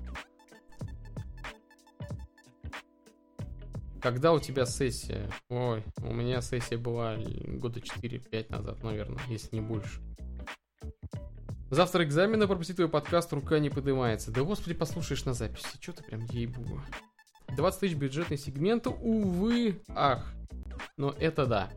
Когда 4.05 4.35
у 4.35 4.39
тебя 4.39 4.67
сессия? 4.67 5.31
Ой, 5.49 5.83
у 6.03 6.13
меня 6.13 6.43
сессия 6.43 6.77
была 6.77 7.17
года 7.47 7.81
4-5 7.81 8.53
назад, 8.53 8.83
наверное, 8.83 9.23
если 9.31 9.57
не 9.57 9.63
больше. 9.63 10.03
Завтра 11.71 12.05
экзамена, 12.05 12.47
пропустить 12.47 12.77
твой 12.77 12.91
подкаст, 12.91 13.33
рука 13.33 13.59
не 13.61 13.71
поднимается. 13.71 14.31
Да 14.31 14.43
господи, 14.43 14.75
послушаешь 14.75 15.25
на 15.25 15.33
записи. 15.33 15.79
Что 15.81 15.95
ты 15.95 16.05
прям 16.05 16.27
ей-богу. 16.27 16.83
20 17.57 17.81
тысяч 17.81 17.95
бюджетный 17.95 18.37
сегмент, 18.37 18.87
увы, 18.87 19.81
ах. 19.89 20.35
Но 20.99 21.15
это 21.19 21.47
да. 21.47 21.71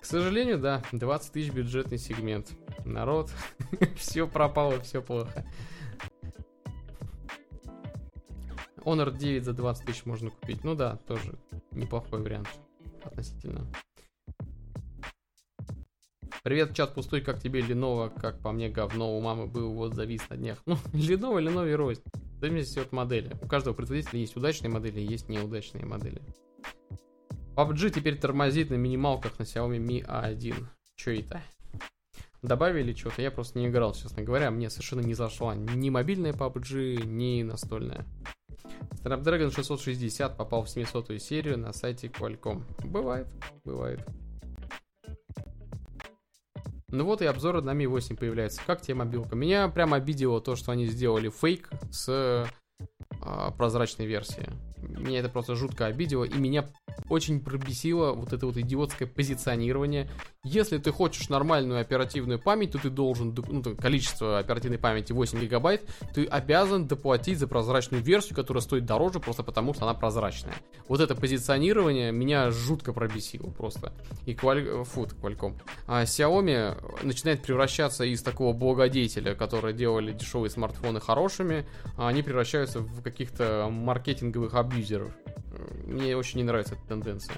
К 0.00 0.04
сожалению, 0.04 0.60
да, 0.60 0.84
20 0.92 1.32
тысяч 1.32 1.50
бюджетный 1.50 1.98
сегмент. 1.98 2.52
Народ, 2.84 3.32
все 3.96 4.28
пропало, 4.28 4.80
все 4.82 5.02
плохо. 5.02 5.44
Honor 8.84 9.16
9 9.16 9.44
за 9.44 9.52
20 9.52 9.86
тысяч 9.86 10.04
можно 10.04 10.30
купить. 10.30 10.64
Ну 10.64 10.74
да, 10.74 10.96
тоже 11.06 11.38
неплохой 11.72 12.22
вариант 12.22 12.48
относительно. 13.04 13.66
Привет, 16.42 16.74
чат 16.74 16.94
пустой, 16.94 17.20
как 17.20 17.38
тебе 17.38 17.60
Lenovo? 17.60 18.10
Как 18.18 18.40
по 18.40 18.50
мне, 18.50 18.70
говно 18.70 19.14
у 19.14 19.20
мамы 19.20 19.46
был, 19.46 19.74
вот 19.74 19.94
завис 19.94 20.22
на 20.30 20.36
днях. 20.38 20.58
Ну, 20.64 20.74
Lenovo, 20.92 21.38
Lenovo 21.38 21.70
и 21.70 21.74
рознь. 21.74 22.02
Зависит 22.40 22.78
от 22.78 22.92
модели. 22.92 23.36
У 23.42 23.46
каждого 23.46 23.74
производителя 23.74 24.20
есть 24.20 24.36
удачные 24.36 24.70
модели, 24.70 25.00
есть 25.00 25.28
неудачные 25.28 25.84
модели. 25.84 26.22
PUBG 27.56 27.90
теперь 27.90 28.18
тормозит 28.18 28.70
на 28.70 28.76
минималках 28.76 29.38
на 29.38 29.42
Xiaomi 29.42 29.78
Mi 29.78 30.06
A1. 30.06 30.66
Че 30.96 31.20
это? 31.20 31.42
Добавили 32.40 32.94
что-то, 32.94 33.20
я 33.20 33.30
просто 33.30 33.58
не 33.58 33.66
играл, 33.66 33.92
честно 33.92 34.22
говоря. 34.22 34.50
Мне 34.50 34.70
совершенно 34.70 35.00
не 35.00 35.12
зашла 35.12 35.54
ни 35.54 35.90
мобильная 35.90 36.32
PUBG, 36.32 37.04
ни 37.04 37.42
настольная. 37.42 38.06
Snapdragon 39.02 39.50
660 39.50 40.36
попал 40.36 40.64
в 40.64 40.70
700 40.70 41.20
серию 41.20 41.58
на 41.58 41.72
сайте 41.72 42.08
Qualcomm. 42.08 42.62
Бывает, 42.84 43.28
бывает. 43.64 44.06
Ну 46.88 47.04
вот 47.04 47.22
и 47.22 47.26
обзоры 47.26 47.62
на 47.62 47.70
Mi 47.70 47.86
8 47.86 48.16
появляются. 48.16 48.60
Как 48.66 48.82
тебе 48.82 48.96
мобилка? 48.96 49.36
Меня 49.36 49.68
прям 49.68 49.94
обидело 49.94 50.40
то, 50.40 50.56
что 50.56 50.72
они 50.72 50.86
сделали 50.86 51.30
фейк 51.30 51.70
с 51.90 52.08
э, 52.08 52.46
прозрачной 53.56 54.06
версией. 54.06 54.48
Меня 54.78 55.20
это 55.20 55.28
просто 55.28 55.54
жутко 55.54 55.86
обидело, 55.86 56.24
и 56.24 56.36
меня 56.36 56.66
очень 57.08 57.40
пробесило 57.40 58.12
вот 58.12 58.32
это 58.32 58.46
вот 58.46 58.56
идиотское 58.56 59.08
позиционирование. 59.08 60.08
Если 60.42 60.78
ты 60.78 60.90
хочешь 60.90 61.28
нормальную 61.28 61.80
оперативную 61.80 62.38
память, 62.38 62.72
то 62.72 62.78
ты 62.78 62.88
должен, 62.90 63.36
ну, 63.48 63.62
количество 63.76 64.38
оперативной 64.38 64.78
памяти 64.78 65.12
8 65.12 65.40
гигабайт, 65.40 65.82
ты 66.14 66.24
обязан 66.24 66.86
доплатить 66.86 67.38
за 67.38 67.46
прозрачную 67.46 68.02
версию, 68.02 68.36
которая 68.36 68.62
стоит 68.62 68.86
дороже 68.86 69.20
просто 69.20 69.42
потому, 69.42 69.74
что 69.74 69.84
она 69.84 69.94
прозрачная. 69.94 70.54
Вот 70.88 71.00
это 71.00 71.14
позиционирование 71.14 72.12
меня 72.12 72.50
жутко 72.50 72.92
пробесило 72.92 73.50
просто. 73.50 73.92
И 74.26 74.34
кваль... 74.34 74.84
Фу, 74.84 75.06
Qualcomm. 75.20 75.60
А 75.86 76.04
Xiaomi 76.04 77.04
начинает 77.04 77.42
превращаться 77.42 78.04
из 78.04 78.22
такого 78.22 78.52
благодетеля, 78.52 79.34
которые 79.34 79.74
делали 79.74 80.12
дешевые 80.12 80.50
смартфоны 80.50 81.00
хорошими, 81.00 81.66
а 81.96 82.08
они 82.08 82.22
превращаются 82.22 82.80
в 82.80 83.02
каких-то 83.02 83.68
маркетинговых 83.70 84.54
абьюзеров. 84.54 85.10
Мне 85.84 86.16
очень 86.16 86.38
не 86.38 86.44
нравится 86.44 86.74
эта 86.74 86.86
тенденция. 86.88 87.36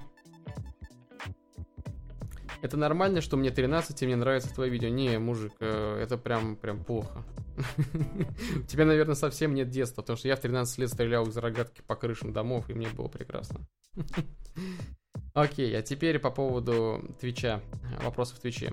Это 2.62 2.76
нормально, 2.76 3.20
что 3.20 3.36
мне 3.36 3.50
13 3.50 4.02
и 4.02 4.06
мне 4.06 4.14
нравится 4.14 4.54
твое 4.54 4.70
видео. 4.70 4.88
Не, 4.88 5.18
мужик, 5.18 5.52
э, 5.58 5.98
это 6.00 6.16
прям, 6.16 6.54
прям 6.54 6.84
плохо. 6.84 7.24
У 8.56 8.62
тебя, 8.62 8.84
наверное, 8.84 9.16
совсем 9.16 9.52
нет 9.52 9.68
детства, 9.68 10.02
потому 10.02 10.16
что 10.16 10.28
я 10.28 10.36
в 10.36 10.40
13 10.40 10.78
лет 10.78 10.88
стрелял 10.88 11.26
из 11.26 11.36
рогатки 11.36 11.82
по 11.84 11.96
крышам 11.96 12.32
домов, 12.32 12.70
и 12.70 12.74
мне 12.74 12.88
было 12.88 13.08
прекрасно. 13.08 13.66
Окей, 15.34 15.76
а 15.76 15.82
теперь 15.82 16.20
по 16.20 16.30
поводу 16.30 17.02
Твича, 17.20 17.60
вопросов 18.00 18.38
в 18.38 18.40
Твиче. 18.40 18.72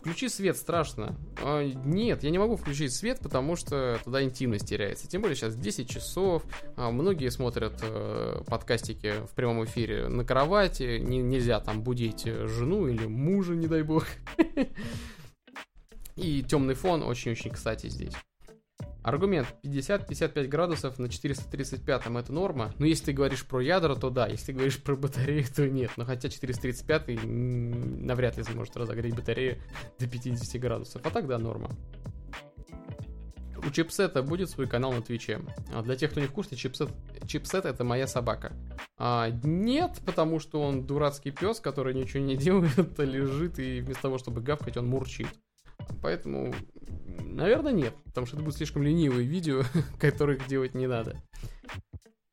Включи 0.00 0.30
свет, 0.30 0.56
страшно. 0.56 1.14
А, 1.42 1.62
нет, 1.62 2.24
я 2.24 2.30
не 2.30 2.38
могу 2.38 2.56
включить 2.56 2.94
свет, 2.94 3.20
потому 3.20 3.54
что 3.54 4.00
тогда 4.02 4.22
интимность 4.22 4.66
теряется. 4.66 5.06
Тем 5.06 5.20
более 5.20 5.36
сейчас 5.36 5.54
10 5.54 5.90
часов. 5.90 6.42
А, 6.76 6.90
многие 6.90 7.30
смотрят 7.30 7.78
э, 7.82 8.42
подкастики 8.46 9.12
в 9.30 9.34
прямом 9.34 9.64
эфире 9.66 10.08
на 10.08 10.24
кровати. 10.24 10.98
Не, 10.98 11.18
нельзя 11.18 11.60
там 11.60 11.82
будить 11.82 12.24
жену 12.24 12.88
или 12.88 13.06
мужа, 13.06 13.54
не 13.54 13.66
дай 13.66 13.82
бог. 13.82 14.06
И 16.16 16.42
темный 16.44 16.74
фон 16.74 17.02
очень-очень 17.02 17.50
кстати 17.50 17.88
здесь. 17.88 18.14
Аргумент 19.02 19.48
50-55 19.64 20.46
градусов 20.48 20.98
на 20.98 21.08
435 21.08 22.06
это 22.06 22.32
норма. 22.32 22.72
Но 22.78 22.86
если 22.86 23.06
ты 23.06 23.12
говоришь 23.12 23.46
про 23.46 23.62
ядра, 23.62 23.94
то 23.94 24.10
да. 24.10 24.26
Если 24.26 24.46
ты 24.46 24.52
говоришь 24.52 24.82
про 24.82 24.94
батарею, 24.94 25.44
то 25.54 25.66
нет. 25.68 25.90
Но 25.96 26.04
хотя 26.04 26.28
435 26.28 27.24
навряд 27.24 28.36
ли 28.36 28.42
сможет 28.42 28.76
разогреть 28.76 29.14
батарею 29.14 29.58
до 29.98 30.06
50 30.06 30.60
градусов. 30.60 31.02
А 31.04 31.10
тогда 31.10 31.38
норма. 31.38 31.70
У 33.66 33.70
чипсета 33.70 34.22
будет 34.22 34.48
свой 34.48 34.66
канал 34.66 34.92
на 34.92 35.02
Твиче. 35.02 35.40
А 35.72 35.82
для 35.82 35.96
тех, 35.96 36.10
кто 36.10 36.20
не 36.20 36.26
в 36.26 36.32
курсе, 36.32 36.56
чипсет, 36.56 36.90
чипсет 37.26 37.66
это 37.66 37.84
моя 37.84 38.06
собака. 38.06 38.52
А, 38.96 39.30
нет, 39.42 39.98
потому 40.06 40.40
что 40.40 40.62
он 40.62 40.86
дурацкий 40.86 41.30
пес, 41.30 41.60
который 41.60 41.94
ничего 41.94 42.22
не 42.22 42.36
делает, 42.38 42.98
а 42.98 43.04
лежит 43.04 43.58
и 43.58 43.80
вместо 43.80 44.02
того, 44.02 44.18
чтобы 44.18 44.40
гавкать, 44.40 44.76
он 44.76 44.86
мурчит. 44.86 45.28
Поэтому, 46.02 46.54
наверное, 47.24 47.72
нет, 47.72 47.94
потому 48.04 48.26
что 48.26 48.36
это 48.36 48.44
будут 48.44 48.56
слишком 48.56 48.82
ленивые 48.82 49.26
видео, 49.26 49.62
которых 50.00 50.46
делать 50.46 50.74
не 50.74 50.86
надо. 50.86 51.22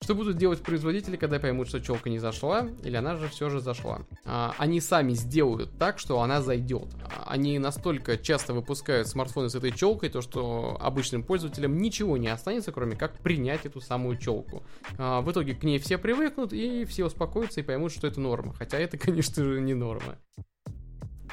Что 0.08 0.16
будут 0.16 0.38
делать 0.38 0.62
производители, 0.62 1.18
когда 1.18 1.38
поймут, 1.38 1.68
что 1.68 1.82
челка 1.82 2.10
не 2.10 2.18
зашла, 2.18 2.70
или 2.86 2.96
она 2.96 3.18
же 3.18 3.28
все 3.28 3.50
же 3.50 3.60
зашла? 3.60 4.04
А, 4.24 4.56
они 4.58 4.80
сами 4.80 5.12
сделают 5.12 5.78
так, 5.78 6.00
что 6.00 6.22
она 6.22 6.42
зайдет. 6.42 6.88
Они 7.26 7.60
настолько 7.60 8.18
часто 8.18 8.54
выпускают 8.54 9.10
смартфоны 9.10 9.50
с 9.50 9.56
этой 9.56 9.72
челкой, 9.72 10.08
то 10.08 10.22
что 10.22 10.78
обычным 10.80 11.24
пользователям 11.24 11.78
ничего 11.78 12.16
не 12.16 12.30
останется, 12.30 12.72
кроме 12.72 12.96
как 12.96 13.20
принять 13.20 13.66
эту 13.66 13.82
самую 13.82 14.16
челку. 14.18 14.64
А, 14.98 15.20
в 15.20 15.30
итоге 15.30 15.56
к 15.56 15.64
ней 15.64 15.78
все 15.78 15.98
привыкнут, 15.98 16.54
и 16.54 16.86
все 16.86 17.06
успокоятся 17.06 17.60
и 17.60 17.64
поймут, 17.64 17.92
что 17.92 18.08
это 18.08 18.22
норма. 18.22 18.54
Хотя 18.54 18.78
это, 18.78 18.98
конечно 18.98 19.44
же, 19.44 19.60
не 19.60 19.74
норма. 19.74 20.20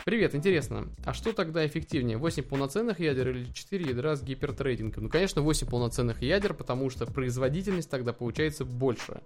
Привет, 0.05 0.35
интересно, 0.35 0.91
а 1.07 1.15
что 1.15 1.33
тогда 1.33 1.67
эффективнее, 1.67 2.19
8 2.19 2.43
полноценных 2.43 3.01
ядер 3.01 3.31
или 3.31 3.51
4 3.51 3.87
ядра 3.87 4.17
с 4.17 4.23
гипертрейдингом? 4.23 5.05
Ну, 5.05 5.09
конечно, 5.09 5.41
8 5.41 5.67
полноценных 5.67 6.21
ядер, 6.21 6.53
потому 6.53 6.91
что 6.91 7.07
производительность 7.07 7.89
тогда 7.89 8.13
получается 8.13 8.67
больше. 8.67 9.23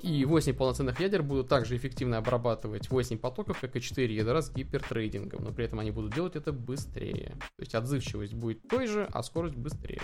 И 0.00 0.24
8 0.24 0.54
полноценных 0.54 1.00
ядер 1.00 1.24
будут 1.24 1.48
также 1.48 1.76
эффективно 1.76 2.18
обрабатывать 2.18 2.88
8 2.88 3.18
потоков, 3.18 3.58
как 3.60 3.74
и 3.74 3.80
4 3.80 4.14
ядра 4.14 4.42
с 4.42 4.54
гипертрейдингом, 4.54 5.42
но 5.42 5.50
при 5.50 5.64
этом 5.64 5.80
они 5.80 5.90
будут 5.90 6.14
делать 6.14 6.36
это 6.36 6.52
быстрее. 6.52 7.34
То 7.56 7.62
есть 7.62 7.74
отзывчивость 7.74 8.34
будет 8.34 8.68
той 8.68 8.86
же, 8.86 9.08
а 9.10 9.24
скорость 9.24 9.56
быстрее. 9.56 10.02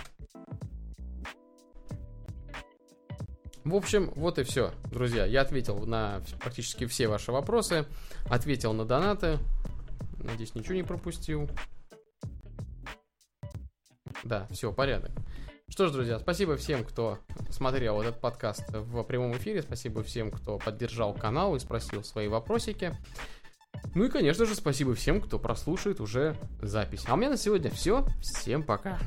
В 3.63 3.75
общем, 3.75 4.11
вот 4.15 4.39
и 4.39 4.43
все, 4.43 4.71
друзья. 4.91 5.25
Я 5.25 5.41
ответил 5.41 5.85
на 5.85 6.21
практически 6.39 6.85
все 6.85 7.07
ваши 7.07 7.31
вопросы, 7.31 7.85
ответил 8.29 8.73
на 8.73 8.85
донаты. 8.85 9.37
Надеюсь, 10.19 10.55
ничего 10.55 10.75
не 10.75 10.83
пропустил. 10.83 11.49
Да, 14.23 14.47
все, 14.51 14.71
порядок. 14.71 15.11
Что 15.67 15.87
ж, 15.87 15.91
друзья, 15.91 16.19
спасибо 16.19 16.57
всем, 16.57 16.83
кто 16.83 17.19
смотрел 17.49 18.01
этот 18.01 18.19
подкаст 18.19 18.63
в 18.71 19.03
прямом 19.03 19.33
эфире. 19.37 19.61
Спасибо 19.61 20.03
всем, 20.03 20.31
кто 20.31 20.57
поддержал 20.57 21.13
канал 21.13 21.55
и 21.55 21.59
спросил 21.59 22.03
свои 22.03 22.27
вопросики. 22.27 22.95
Ну 23.93 24.05
и, 24.05 24.09
конечно 24.09 24.45
же, 24.45 24.55
спасибо 24.55 24.95
всем, 24.95 25.21
кто 25.21 25.37
прослушает 25.37 25.99
уже 25.99 26.35
запись. 26.61 27.03
А 27.07 27.13
у 27.13 27.17
меня 27.17 27.29
на 27.29 27.37
сегодня 27.37 27.69
все. 27.69 28.05
Всем 28.21 28.63
пока. 28.63 28.99